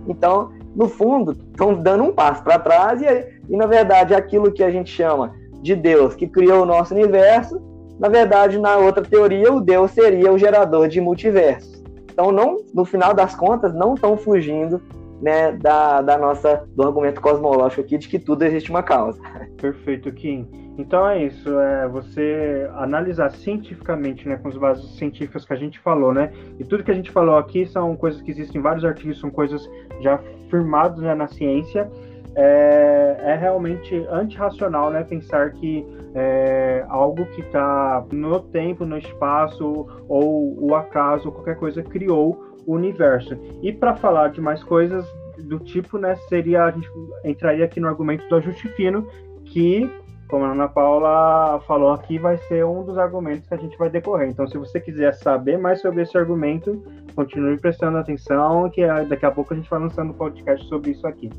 Então, 0.07 0.53
no 0.77 0.89
fundo, 0.89 1.33
estão 1.33 1.75
dando 1.75 2.05
um 2.05 2.13
passo 2.13 2.43
para 2.45 2.59
trás 2.59 3.03
e, 3.03 3.07
e, 3.49 3.57
na 3.57 3.67
verdade, 3.67 4.15
aquilo 4.15 4.53
que 4.53 4.63
a 4.63 4.71
gente 4.71 4.91
chama 4.91 5.35
de 5.61 5.75
Deus 5.75 6.15
que 6.15 6.29
criou 6.29 6.63
o 6.63 6.67
nosso 6.67 6.95
universo, 6.95 7.61
na 7.99 8.09
verdade, 8.09 8.59
na 8.59 8.77
outra 8.77 9.03
teoria, 9.03 9.53
o 9.53 9.61
Deus 9.61 9.91
seria 9.91 10.33
o 10.33 10.39
gerador 10.39 10.87
de 10.87 11.01
multiversos. 11.01 11.83
Então, 12.13 12.31
não, 12.31 12.59
no 12.73 12.85
final 12.85 13.13
das 13.13 13.35
contas, 13.35 13.75
não 13.75 13.95
estão 13.95 14.17
fugindo 14.17 14.81
né, 15.21 15.53
da, 15.53 16.03
da 16.03 16.19
nossa 16.19 16.67
do 16.75 16.83
argumento 16.83 17.21
cosmológico 17.21 17.81
aqui 17.81 17.99
de 17.99 18.09
que 18.09 18.19
tudo 18.19 18.43
existe 18.45 18.71
uma 18.71 18.83
causa. 18.83 19.21
Perfeito, 19.61 20.13
Kim. 20.13 20.47
Então 20.79 21.09
é 21.09 21.25
isso, 21.25 21.59
é 21.59 21.89
você 21.89 22.69
analisar 22.75 23.31
cientificamente, 23.31 24.29
né, 24.29 24.37
com 24.37 24.49
as 24.49 24.57
bases 24.57 24.95
científicas 24.97 25.45
que 25.45 25.53
a 25.53 25.57
gente 25.57 25.79
falou, 25.79 26.13
né? 26.13 26.31
E 26.59 26.65
tudo 26.65 26.85
que 26.85 26.91
a 26.91 26.95
gente 26.95 27.11
falou 27.11 27.37
aqui 27.37 27.65
são 27.67 27.97
coisas 27.97 28.21
que 28.21 28.31
existem 28.31 28.59
em 28.59 28.63
vários 28.63 28.85
artigos, 28.85 29.19
são 29.19 29.31
coisas 29.31 29.67
já 30.01 30.21
firmadas 30.51 30.99
né, 30.99 31.15
na 31.15 31.27
ciência. 31.27 31.91
É, 32.35 33.17
é 33.23 33.35
realmente 33.35 33.97
antirracional, 34.11 34.91
né, 34.91 35.03
pensar 35.03 35.53
que 35.53 35.87
é, 36.15 36.85
algo 36.89 37.25
que 37.27 37.41
está 37.41 38.05
no 38.13 38.41
tempo, 38.41 38.85
no 38.85 38.99
espaço 38.99 39.87
ou 40.07 40.63
o 40.63 40.75
acaso, 40.75 41.33
qualquer 41.33 41.57
coisa 41.57 41.83
criou 41.83 42.46
universo. 42.67 43.37
E 43.63 43.73
para 43.73 43.95
falar 43.95 44.29
de 44.29 44.41
mais 44.41 44.63
coisas 44.63 45.07
do 45.39 45.59
tipo, 45.59 45.99
né, 45.99 46.17
seria 46.29 46.65
a 46.65 46.71
gente 46.71 46.89
entraria 47.25 47.65
aqui 47.65 47.79
no 47.79 47.89
argumento 47.89 48.27
do 48.29 48.37
ajuste 48.37 48.69
fino, 48.71 49.07
que 49.45 49.89
como 50.29 50.45
a 50.45 50.53
Ana 50.53 50.69
Paula 50.69 51.61
falou 51.67 51.93
aqui, 51.93 52.19
vai 52.19 52.37
ser 52.37 52.65
um 52.65 52.83
dos 52.83 52.99
argumentos 52.99 53.47
que 53.47 53.55
a 53.55 53.57
gente 53.57 53.79
vai 53.79 53.89
decorrer. 53.89 54.29
Então, 54.29 54.47
se 54.47 54.59
você 54.59 54.81
quiser 54.81 55.15
saber 55.15 55.57
mais 55.57 55.81
sobre 55.81 56.03
esse 56.03 56.19
argumento, 56.19 56.83
continue 57.15 57.57
prestando 57.59 57.99
atenção, 57.99 58.69
que 58.69 58.85
daqui 59.09 59.25
a 59.25 59.31
pouco 59.31 59.55
a 59.55 59.57
gente 59.57 59.71
vai 59.71 59.79
lançando 59.79 60.11
um 60.11 60.15
podcast 60.15 60.67
sobre 60.69 60.91
isso 60.91 61.07
aqui. 61.07 61.31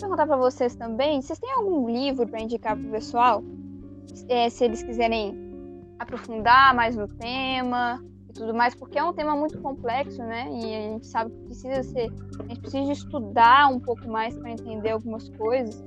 Perguntar 0.00 0.26
para 0.26 0.36
vocês 0.36 0.74
também, 0.74 1.20
vocês 1.20 1.38
têm 1.38 1.52
algum 1.52 1.88
livro 1.88 2.26
para 2.26 2.40
indicar 2.40 2.76
para 2.76 2.86
o 2.86 2.90
pessoal? 2.90 3.42
É, 4.28 4.48
se 4.48 4.64
eles 4.64 4.82
quiserem 4.82 5.36
aprofundar 5.98 6.74
mais 6.74 6.96
no 6.96 7.06
tema, 7.06 8.02
e 8.30 8.32
tudo 8.32 8.54
mais, 8.54 8.74
porque 8.74 8.98
é 8.98 9.04
um 9.04 9.12
tema 9.12 9.36
muito 9.36 9.60
complexo, 9.60 10.22
né? 10.22 10.48
E 10.50 10.74
a 10.74 10.80
gente 10.92 11.06
sabe 11.06 11.30
que 11.30 11.44
precisa 11.46 11.82
ser, 11.82 12.10
a 12.38 12.42
gente 12.44 12.60
precisa 12.60 12.92
estudar 12.92 13.68
um 13.68 13.80
pouco 13.80 14.08
mais 14.08 14.36
para 14.38 14.50
entender 14.50 14.90
algumas 14.90 15.28
coisas. 15.30 15.84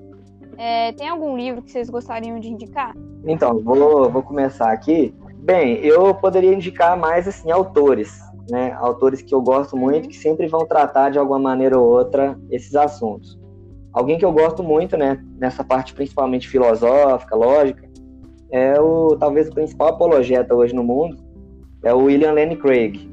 É, 0.58 0.92
tem 0.92 1.08
algum 1.08 1.36
livro 1.36 1.62
que 1.62 1.72
vocês 1.72 1.90
gostariam 1.90 2.40
de 2.40 2.50
indicar? 2.50 2.94
Então, 3.26 3.60
vou, 3.60 4.10
vou 4.10 4.22
começar 4.22 4.72
aqui. 4.72 5.16
Bem, 5.38 5.78
eu 5.78 6.14
poderia 6.14 6.54
indicar 6.54 6.98
mais 6.98 7.28
assim 7.28 7.50
autores, 7.50 8.20
né? 8.50 8.74
Autores 8.74 9.22
que 9.22 9.34
eu 9.34 9.42
gosto 9.42 9.76
muito, 9.76 10.10
que 10.10 10.18
sempre 10.18 10.48
vão 10.48 10.66
tratar 10.66 11.10
de 11.10 11.18
alguma 11.18 11.40
maneira 11.40 11.80
ou 11.80 11.90
outra 11.90 12.38
esses 12.52 12.76
assuntos. 12.76 13.40
Alguém 13.94 14.18
que 14.18 14.26
eu 14.26 14.32
gosto 14.32 14.64
muito, 14.64 14.98
né? 14.98 15.24
Nessa 15.38 15.64
parte 15.64 15.94
principalmente 15.94 16.50
filosófica, 16.50 17.36
lógica, 17.36 17.88
é 18.52 18.80
o 18.80 19.16
talvez 19.20 19.48
o 19.48 19.54
principal 19.54 19.90
apologeta 19.90 20.54
hoje 20.56 20.74
no 20.74 20.84
mundo, 20.84 21.18
é 21.84 21.94
o 21.94 22.06
William 22.06 22.34
Lane 22.34 22.56
Craig. 22.56 23.10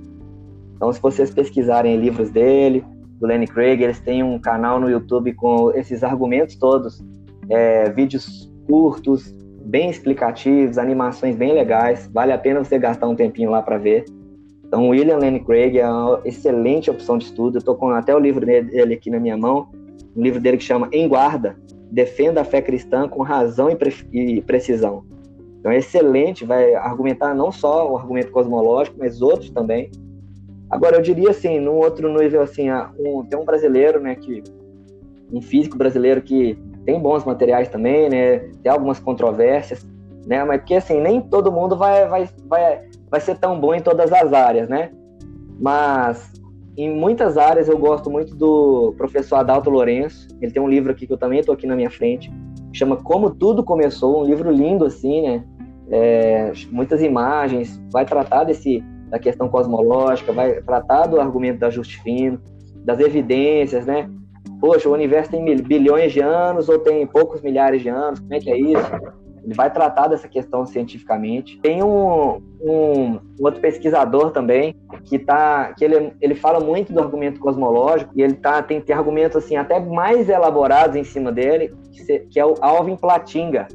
Então, 0.77 0.93
se 0.93 1.01
vocês 1.01 1.31
pesquisarem 1.31 1.99
livros 1.99 2.31
dele, 2.31 2.85
do 3.21 3.27
Lane 3.27 3.47
Craig, 3.47 3.83
eles 3.83 4.01
têm 4.01 4.23
um 4.23 4.39
canal 4.39 4.81
no 4.81 4.89
YouTube 4.89 5.35
com 5.35 5.71
esses 5.73 6.03
argumentos 6.03 6.57
todos, 6.57 7.05
é, 7.51 7.91
vídeos 7.91 8.51
curtos, 8.67 9.35
bem 9.63 9.91
explicativos, 9.91 10.79
animações 10.79 11.37
bem 11.37 11.53
legais. 11.53 12.09
Vale 12.13 12.33
a 12.33 12.39
pena 12.39 12.65
você 12.65 12.79
gastar 12.79 13.07
um 13.09 13.15
tempinho 13.15 13.51
lá 13.51 13.61
para 13.61 13.77
ver. 13.77 14.07
Então, 14.65 14.89
William 14.89 15.19
Lane 15.19 15.41
Craig 15.41 15.79
é 15.79 15.87
uma 15.87 16.21
excelente 16.25 16.91
opção 16.91 17.19
de 17.19 17.25
estudo. 17.25 17.57
Eu 17.57 17.59
estou 17.59 17.75
com 17.75 17.91
até 17.91 18.15
o 18.15 18.19
livro 18.19 18.47
dele 18.47 18.95
aqui 18.95 19.11
na 19.11 19.21
minha 19.21 19.37
mão, 19.37 19.69
um 20.17 20.23
livro 20.23 20.41
dele 20.41 20.57
que 20.57 20.65
chama 20.65 20.89
Em 20.93 21.09
Guarda, 21.09 21.57
Defenda 21.91 22.43
a 22.43 22.45
Fé 22.45 22.63
Cristã 22.63 23.09
com 23.09 23.23
Razão 23.23 23.69
e, 23.71 23.77
Pre 23.77 23.93
e 24.13 24.41
Precisão. 24.43 25.05
Então 25.59 25.71
é 25.71 25.79
excelente, 25.79 26.45
vai 26.45 26.75
argumentar 26.75 27.35
não 27.35 27.53
só 27.53 27.91
o 27.91 27.97
argumento 27.97 28.31
cosmológico, 28.31 28.97
mas 28.99 29.21
outros 29.21 29.51
também. 29.51 29.91
Agora, 30.71 30.97
eu 30.97 31.03
diria 31.03 31.31
assim, 31.31 31.59
num 31.59 31.75
outro 31.75 32.09
nível, 32.17 32.43
assim, 32.43 32.71
um, 32.99 33.25
tem 33.25 33.39
um 33.39 33.45
brasileiro, 33.45 34.01
né, 34.01 34.15
que, 34.15 34.43
um 35.33 35.43
físico 35.43 35.77
brasileiro 35.77 36.23
que 36.23 36.57
tem 36.87 36.99
bons 36.99 37.25
materiais 37.25 37.69
também, 37.69 38.09
né, 38.09 38.39
tem 38.63 38.71
algumas 38.71 39.01
controvérsias, 39.01 39.85
né, 40.27 40.45
mas 40.45 40.61
porque, 40.61 40.77
assim, 40.77 41.01
nem 41.01 41.21
todo 41.21 41.51
mundo 41.51 41.77
vai, 41.77 42.09
vai, 42.09 42.29
vai, 42.47 42.83
vai 43.11 43.21
ser 43.21 43.37
tão 43.37 43.61
bom 43.61 43.75
em 43.75 43.81
todas 43.81 44.13
as 44.13 44.33
áreas, 44.33 44.69
né, 44.69 44.93
mas 45.59 46.33
em 46.85 46.95
muitas 46.95 47.37
áreas 47.37 47.69
eu 47.69 47.79
gosto 47.79 48.11
muito 48.11 48.35
do 48.35 48.95
professor 48.97 49.37
Adalto 49.37 49.71
Lourenço, 49.71 50.29
ele 50.41 50.53
tem 50.53 50.63
um 50.63 50.69
livro 50.69 50.91
aqui 50.93 51.07
que 51.07 51.13
eu 51.13 51.19
também 51.19 51.41
estou 51.41 51.55
aqui 51.55 51.67
na 51.67 51.77
minha 51.77 51.91
frente, 51.91 52.33
chama 52.73 52.97
Como 52.97 53.31
Tudo 53.31 53.65
Começou, 53.65 54.23
um 54.23 54.25
livro 54.25 54.51
lindo 54.51 54.85
assim, 54.85 55.23
né? 55.23 55.45
É, 55.91 56.53
muitas 56.71 57.03
imagens, 57.03 57.83
vai 57.93 58.05
tratar 58.05 58.45
desse 58.45 58.85
da 59.09 59.19
questão 59.19 59.49
cosmológica, 59.49 60.33
vai 60.33 60.63
tratar 60.63 61.07
do 61.07 61.21
argumento 61.21 61.59
da 61.59 61.67
ajuste 61.67 62.01
fino, 62.01 62.41
das 62.85 63.01
evidências, 63.01 63.85
né? 63.85 64.09
Poxa, 64.61 64.89
o 64.89 64.93
universo 64.93 65.33
tem 65.33 65.45
bilhões 65.57 66.13
de 66.13 66.21
anos 66.21 66.69
ou 66.69 66.79
tem 66.79 67.05
poucos 67.07 67.43
milhares 67.43 67.83
de 67.83 67.89
anos, 67.89 68.21
como 68.21 68.35
é 68.35 68.39
que 68.39 68.51
é 68.51 68.59
isso? 68.59 68.91
Ele 69.45 69.55
vai 69.55 69.73
tratar 69.73 70.09
dessa 70.09 70.29
questão 70.29 70.67
cientificamente. 70.67 71.59
Tem 71.61 71.83
um, 71.83 72.41
um, 72.61 73.15
um 73.15 73.21
outro 73.41 73.61
pesquisador 73.61 74.31
também 74.31 74.77
que 75.05 75.19
tá, 75.19 75.73
que 75.77 75.85
ele, 75.85 76.13
ele 76.21 76.35
fala 76.35 76.61
muito 76.61 76.93
do 76.93 77.01
argumento 77.01 77.41
cosmológico 77.41 78.13
e 78.15 78.23
ele 78.23 78.35
tá, 78.35 78.63
tem, 78.63 78.81
tem 78.81 78.95
argumentos 78.95 79.37
assim 79.37 79.57
até 79.57 79.81
mais 79.81 80.29
elaborados 80.29 80.97
em 80.97 81.05
cima 81.05 81.33
dele, 81.33 81.75
que, 81.93 82.03
se, 82.03 82.19
que 82.31 82.39
é 82.39 82.45
o 82.45 82.55
Alvin 82.61 82.97
Platinga. 82.97 83.67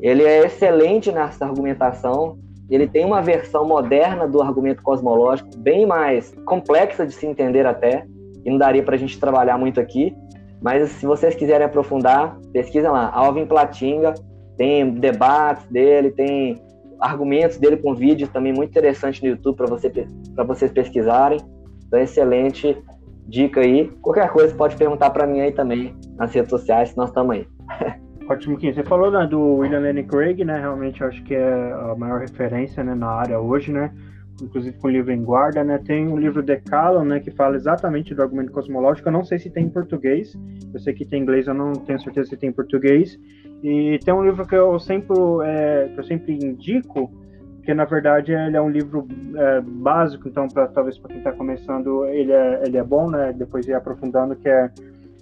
Ele 0.00 0.22
é 0.22 0.46
excelente 0.46 1.10
nessa 1.12 1.44
argumentação. 1.44 2.38
Ele 2.70 2.86
tem 2.86 3.04
uma 3.04 3.20
versão 3.20 3.66
moderna 3.66 4.28
do 4.28 4.40
argumento 4.40 4.82
cosmológico, 4.82 5.50
bem 5.58 5.86
mais 5.86 6.34
complexa 6.44 7.06
de 7.06 7.12
se 7.12 7.26
entender 7.26 7.66
até, 7.66 8.06
e 8.44 8.50
não 8.50 8.58
daria 8.58 8.82
para 8.82 8.94
a 8.94 8.98
gente 8.98 9.18
trabalhar 9.18 9.58
muito 9.58 9.80
aqui. 9.80 10.14
Mas 10.62 10.90
se 10.90 11.06
vocês 11.06 11.34
quiserem 11.34 11.66
aprofundar, 11.66 12.38
pesquisem 12.52 12.90
lá, 12.90 13.10
Alvin 13.12 13.46
Platinga, 13.46 14.14
tem 14.60 14.90
debates 14.90 15.64
dele, 15.68 16.10
tem 16.10 16.62
argumentos 17.00 17.56
dele 17.56 17.78
com 17.78 17.94
vídeos 17.94 18.28
também 18.28 18.52
muito 18.52 18.68
interessantes 18.68 19.22
no 19.22 19.28
YouTube 19.28 19.56
para 19.56 19.66
você, 19.66 19.90
vocês 20.46 20.70
pesquisarem. 20.70 21.40
Então, 21.86 21.98
excelente 21.98 22.76
dica 23.26 23.62
aí. 23.62 23.90
Qualquer 24.02 24.28
coisa 24.28 24.54
pode 24.54 24.76
perguntar 24.76 25.08
para 25.08 25.26
mim 25.26 25.40
aí 25.40 25.50
também 25.50 25.96
nas 26.14 26.34
redes 26.34 26.50
sociais, 26.50 26.94
nós 26.94 27.08
estamos 27.08 27.36
aí. 27.36 27.48
Ótimo, 28.28 28.58
Kim. 28.58 28.70
Você 28.70 28.84
falou 28.84 29.10
né, 29.10 29.26
do 29.26 29.40
William 29.56 29.80
Lane 29.80 30.04
Craig, 30.04 30.44
né? 30.44 30.60
Realmente 30.60 31.00
eu 31.00 31.08
acho 31.08 31.22
que 31.24 31.34
é 31.34 31.72
a 31.72 31.94
maior 31.96 32.20
referência 32.20 32.84
né, 32.84 32.94
na 32.94 33.08
área 33.08 33.40
hoje, 33.40 33.72
né? 33.72 33.90
Inclusive 34.42 34.78
com 34.78 34.88
o 34.88 34.90
livro 34.90 35.12
em 35.12 35.22
guarda, 35.22 35.62
né? 35.62 35.78
Tem 35.78 36.06
um 36.06 36.16
livro 36.16 36.42
Decalon, 36.42 37.04
né? 37.04 37.20
Que 37.20 37.30
fala 37.30 37.56
exatamente 37.56 38.14
do 38.14 38.22
argumento 38.22 38.52
cosmológico. 38.52 39.08
Eu 39.08 39.12
não 39.12 39.24
sei 39.24 39.38
se 39.38 39.50
tem 39.50 39.66
em 39.66 39.70
português. 39.70 40.36
Eu 40.72 40.80
sei 40.80 40.94
que 40.94 41.04
tem 41.04 41.20
em 41.20 41.22
inglês, 41.22 41.46
eu 41.46 41.54
não 41.54 41.72
tenho 41.72 42.00
certeza 42.00 42.30
se 42.30 42.36
tem 42.36 42.50
em 42.50 42.52
português. 42.52 43.18
E 43.62 43.98
tem 44.04 44.14
um 44.14 44.24
livro 44.24 44.46
que 44.46 44.54
eu 44.54 44.78
sempre, 44.78 45.14
é, 45.44 45.90
que 45.92 46.00
eu 46.00 46.04
sempre 46.04 46.32
indico, 46.32 47.10
que 47.62 47.74
na 47.74 47.84
verdade 47.84 48.32
ele 48.32 48.56
é 48.56 48.60
um 48.60 48.70
livro 48.70 49.06
é, 49.36 49.60
básico, 49.60 50.28
então 50.28 50.48
pra, 50.48 50.66
talvez 50.68 50.98
para 50.98 51.08
quem 51.10 51.18
está 51.18 51.32
começando 51.32 52.06
ele 52.06 52.32
é, 52.32 52.62
ele 52.64 52.78
é 52.78 52.82
bom, 52.82 53.10
né? 53.10 53.32
Depois 53.36 53.66
ir 53.66 53.74
aprofundando, 53.74 54.34
que 54.34 54.48
é, 54.48 54.70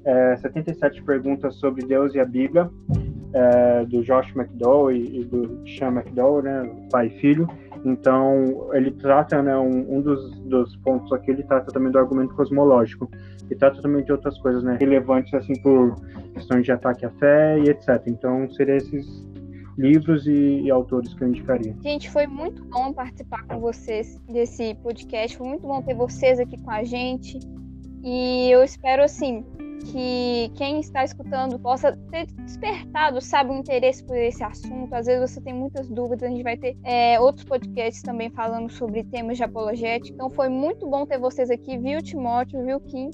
é 0.04 0.37
77 0.37 1.02
perguntas 1.02 1.57
sobre 1.57 1.85
Deus 1.85 2.14
e 2.14 2.20
a 2.20 2.24
Bíblia, 2.24 2.70
é, 3.33 3.85
do 3.85 4.02
Josh 4.02 4.35
McDowell 4.35 4.92
e, 4.92 5.20
e, 5.20 5.24
do 5.24 5.62
Sean 5.66 5.92
McDowell, 5.92 6.42
né? 6.42 6.70
Pai 6.90 7.09
e 7.09 7.11
filho. 7.20 7.48
Então 7.84 8.70
ele 8.72 8.90
trata, 8.90 9.42
né? 9.42 9.56
Um, 9.56 9.98
um 9.98 10.00
dos, 10.00 10.38
dos 10.40 10.76
pontos 10.76 11.12
aqui 11.12 11.30
ele 11.30 11.42
trata 11.42 11.72
também 11.72 11.90
do 11.90 11.98
argumento 11.98 12.34
cosmológico 12.34 13.10
e 13.50 13.54
trata 13.54 13.80
também 13.80 14.04
de 14.04 14.12
outras 14.12 14.38
coisas, 14.38 14.62
né? 14.62 14.76
Relevantes 14.80 15.32
assim 15.34 15.54
por 15.62 15.94
questões 16.34 16.64
de 16.64 16.72
ataque 16.72 17.06
à 17.06 17.10
fé 17.10 17.58
e 17.58 17.70
etc. 17.70 18.02
Então, 18.06 18.48
seriam 18.50 18.76
esses 18.76 19.26
livros 19.78 20.26
e, 20.26 20.62
e, 20.62 20.70
autores 20.70 21.14
que 21.14 21.22
eu 21.22 21.28
indicaria. 21.28 21.74
Gente, 21.82 22.10
foi 22.10 22.26
muito 22.26 22.64
bom 22.64 22.92
participar 22.92 23.46
com 23.46 23.60
vocês 23.60 24.18
desse 24.28 24.74
podcast. 24.82 25.36
Foi 25.36 25.46
muito 25.46 25.66
bom 25.66 25.80
ter 25.82 25.94
vocês 25.94 26.40
aqui 26.40 26.60
com 26.60 26.70
a 26.70 26.82
gente. 26.82 27.38
E 28.02 28.50
eu 28.50 28.64
espero, 28.64 29.04
assim, 29.04 29.44
que 29.78 30.50
quem 30.54 30.80
está 30.80 31.04
escutando 31.04 31.58
possa 31.58 31.96
ter 32.10 32.26
despertado, 32.26 33.20
sabe, 33.20 33.50
o 33.50 33.54
um 33.54 33.58
interesse 33.58 34.02
por 34.04 34.16
esse 34.16 34.42
assunto. 34.42 34.92
Às 34.94 35.06
vezes 35.06 35.30
você 35.30 35.40
tem 35.40 35.54
muitas 35.54 35.88
dúvidas, 35.88 36.24
a 36.24 36.28
gente 36.28 36.42
vai 36.42 36.56
ter 36.56 36.76
é, 36.84 37.18
outros 37.20 37.44
podcasts 37.44 38.02
também 38.02 38.30
falando 38.30 38.70
sobre 38.70 39.04
temas 39.04 39.36
de 39.36 39.44
apologética. 39.44 40.14
Então 40.14 40.30
foi 40.30 40.48
muito 40.48 40.86
bom 40.86 41.06
ter 41.06 41.18
vocês 41.18 41.50
aqui, 41.50 41.78
viu, 41.78 42.02
Timóteo, 42.02 42.64
viu, 42.64 42.80
Kim? 42.80 43.10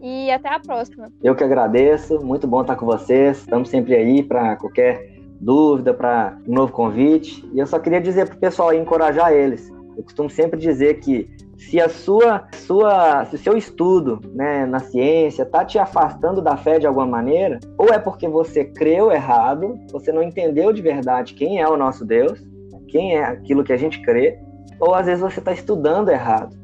e 0.00 0.30
até 0.30 0.48
a 0.48 0.60
próxima. 0.60 1.10
Eu 1.22 1.34
que 1.34 1.42
agradeço, 1.42 2.24
muito 2.24 2.46
bom 2.46 2.60
estar 2.60 2.76
com 2.76 2.86
vocês. 2.86 3.38
Estamos 3.38 3.68
sempre 3.68 3.94
aí 3.94 4.22
para 4.22 4.56
qualquer 4.56 5.16
dúvida, 5.40 5.94
para 5.94 6.38
um 6.46 6.54
novo 6.54 6.72
convite. 6.72 7.48
E 7.52 7.58
eu 7.58 7.66
só 7.66 7.78
queria 7.78 8.00
dizer 8.00 8.26
para 8.28 8.36
o 8.36 8.38
pessoal 8.38 8.70
aí, 8.70 8.78
encorajar 8.78 9.32
eles. 9.32 9.68
Eu 9.96 10.02
costumo 10.02 10.28
sempre 10.28 10.60
dizer 10.60 11.00
que 11.00 11.28
se 11.58 11.80
a 11.80 11.88
sua, 11.88 12.44
sua 12.52 13.24
se 13.26 13.38
seu 13.38 13.56
estudo 13.56 14.20
né, 14.34 14.66
na 14.66 14.78
ciência 14.78 15.42
está 15.42 15.64
te 15.64 15.78
afastando 15.78 16.42
da 16.42 16.56
fé 16.56 16.78
de 16.78 16.86
alguma 16.86 17.06
maneira, 17.06 17.58
ou 17.78 17.88
é 17.88 17.98
porque 17.98 18.28
você 18.28 18.64
creu 18.64 19.10
errado, 19.10 19.78
você 19.90 20.12
não 20.12 20.22
entendeu 20.22 20.72
de 20.72 20.82
verdade 20.82 21.34
quem 21.34 21.60
é 21.60 21.68
o 21.68 21.76
nosso 21.76 22.04
Deus, 22.04 22.42
quem 22.88 23.16
é 23.16 23.24
aquilo 23.24 23.64
que 23.64 23.72
a 23.72 23.76
gente 23.76 24.00
crê, 24.02 24.38
ou 24.78 24.94
às 24.94 25.06
vezes 25.06 25.20
você 25.20 25.38
está 25.38 25.52
estudando 25.52 26.10
errado. 26.10 26.56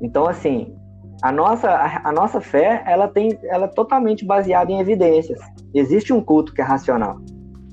Então, 0.00 0.26
assim, 0.26 0.74
a 1.22 1.30
nossa, 1.30 1.68
a, 1.70 2.08
a, 2.08 2.12
nossa 2.12 2.40
fé 2.40 2.82
ela 2.86 3.08
tem, 3.08 3.38
ela 3.44 3.66
é 3.66 3.68
totalmente 3.68 4.24
baseada 4.24 4.70
em 4.72 4.80
evidências. 4.80 5.40
Existe 5.74 6.12
um 6.12 6.20
culto 6.20 6.52
que 6.52 6.60
é 6.60 6.64
racional. 6.64 7.18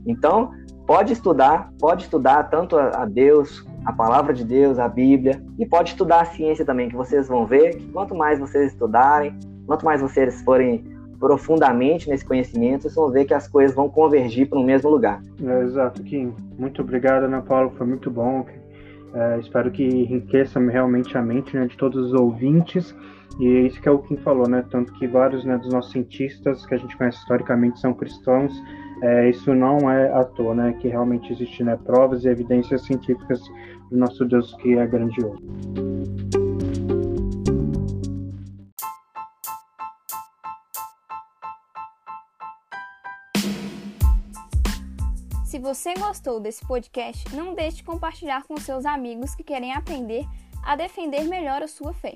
Então, 0.06 0.52
pode 0.86 1.14
estudar, 1.14 1.72
pode 1.80 2.04
estudar 2.04 2.50
tanto 2.50 2.78
a, 2.78 3.04
a 3.04 3.06
Deus, 3.06 3.66
a 3.86 3.94
palavra 3.94 4.34
de 4.34 4.44
Deus, 4.44 4.80
a 4.80 4.88
Bíblia, 4.88 5.42
e 5.58 5.66
pode 5.66 5.92
estudar 5.92 6.22
a 6.22 6.26
ciência 6.26 6.66
também, 6.66 6.90
que 6.90 6.96
vocês 6.96 7.28
vão 7.28 7.46
ver 7.46 7.78
que 7.78 7.88
quanto 7.88 8.16
mais 8.16 8.40
vocês 8.40 8.74
estudarem, 8.74 9.34
quanto 9.66 9.86
mais 9.86 10.02
vocês 10.02 10.42
forem 10.42 10.84
profundamente 11.20 12.10
nesse 12.10 12.26
conhecimento, 12.26 12.84
vocês 12.84 12.96
vão 12.96 13.12
ver 13.12 13.26
que 13.26 13.34
as 13.34 13.48
coisas 13.48 13.76
vão 13.76 13.90
convergir 13.90 14.48
para 14.50 14.58
o 14.58 14.64
mesmo 14.64 14.90
lugar. 14.90 15.22
É, 15.44 15.64
exato, 15.64 16.02
Kim. 16.04 16.34
Muito 16.58 16.82
obrigado, 16.82 17.24
Ana 17.24 17.42
Paula, 17.42 17.70
foi 17.72 17.86
muito 17.86 18.10
bom. 18.10 18.46
É, 19.14 19.40
espero 19.40 19.72
que 19.72 19.84
enriqueça 19.84 20.60
realmente 20.60 21.18
a 21.18 21.22
mente 21.22 21.56
né, 21.56 21.66
de 21.66 21.76
todos 21.76 22.08
os 22.08 22.14
ouvintes. 22.14 22.96
E 23.40 23.48
é 23.48 23.62
isso 23.62 23.82
que 23.82 23.88
é 23.88 23.92
o 23.92 24.00
Kim 24.00 24.18
falou, 24.18 24.48
né? 24.48 24.66
Tanto 24.70 24.92
que 24.94 25.08
vários 25.08 25.46
né, 25.46 25.58
dos 25.58 25.72
nossos 25.72 25.92
cientistas 25.92 26.66
que 26.66 26.74
a 26.74 26.78
gente 26.78 26.96
conhece 26.98 27.18
historicamente 27.20 27.80
são 27.80 27.94
cristãos. 27.94 28.54
É, 29.02 29.30
isso 29.30 29.54
não 29.56 29.90
é 29.90 30.12
à 30.12 30.24
toa, 30.24 30.54
né? 30.54 30.74
Que 30.80 30.88
realmente 30.88 31.32
existem 31.32 31.66
né, 31.66 31.78
provas 31.78 32.26
e 32.26 32.30
evidências 32.30 32.84
científicas 32.84 33.42
do 33.90 33.98
nosso 33.98 34.26
Deus 34.26 34.54
que 34.56 34.78
é 34.78 34.86
grandioso. 34.86 35.42
Se 45.46 45.58
você 45.60 45.94
gostou 45.96 46.40
desse 46.40 46.66
podcast, 46.68 47.36
não 47.36 47.54
deixe 47.54 47.78
de 47.78 47.84
compartilhar 47.84 48.44
com 48.44 48.58
seus 48.58 48.86
amigos 48.86 49.34
que 49.36 49.44
querem 49.44 49.74
aprender 49.74 50.26
a 50.64 50.76
defender 50.76 51.24
melhor 51.24 51.62
a 51.64 51.68
sua 51.68 51.94
fé 51.94 52.16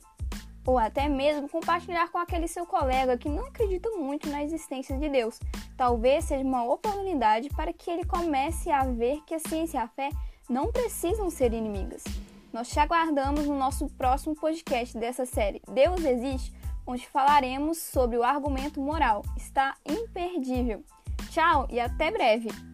ou 0.65 0.78
até 0.78 1.08
mesmo 1.10 1.49
compartilhar 1.49 2.10
com 2.10 2.17
aquele 2.17 2.47
seu 2.47 2.65
colega 2.65 3.17
que 3.17 3.30
não 3.30 3.45
acredita 3.45 3.89
muito 3.91 4.30
na 4.30 4.43
existência 4.43 4.97
de 4.97 5.10
Deus. 5.10 5.39
Talvez 5.78 6.26
seja 6.26 6.43
uma 6.43 6.63
oportunidade 6.63 7.49
para 7.49 7.73
que 7.73 7.89
ele 7.89 8.06
comece 8.06 8.71
a 8.71 8.84
ver 8.84 9.21
que 9.26 9.34
a 9.34 9.39
ciência 9.39 9.78
e 9.78 9.82
a 9.82 9.88
fé 9.88 10.10
não 10.49 10.71
precisam 10.71 11.30
ser 11.30 11.54
inimigas. 11.54 12.04
Nós 12.52 12.69
te 12.69 12.80
aguardamos 12.80 13.47
no 13.47 13.58
nosso 13.58 13.88
próximo 13.97 14.36
podcast 14.36 14.97
dessa 14.97 15.26
série 15.26 15.62
Deus 15.67 16.04
Existe, 16.04 16.54
onde 16.86 17.08
falaremos 17.08 17.78
sobre 17.78 18.17
o 18.17 18.23
argumento 18.23 18.80
moral. 18.80 19.23
Está 19.36 19.76
imperdível. 19.86 20.84
Tchau 21.32 21.67
e 21.71 21.80
até 21.80 22.12
breve! 22.12 22.72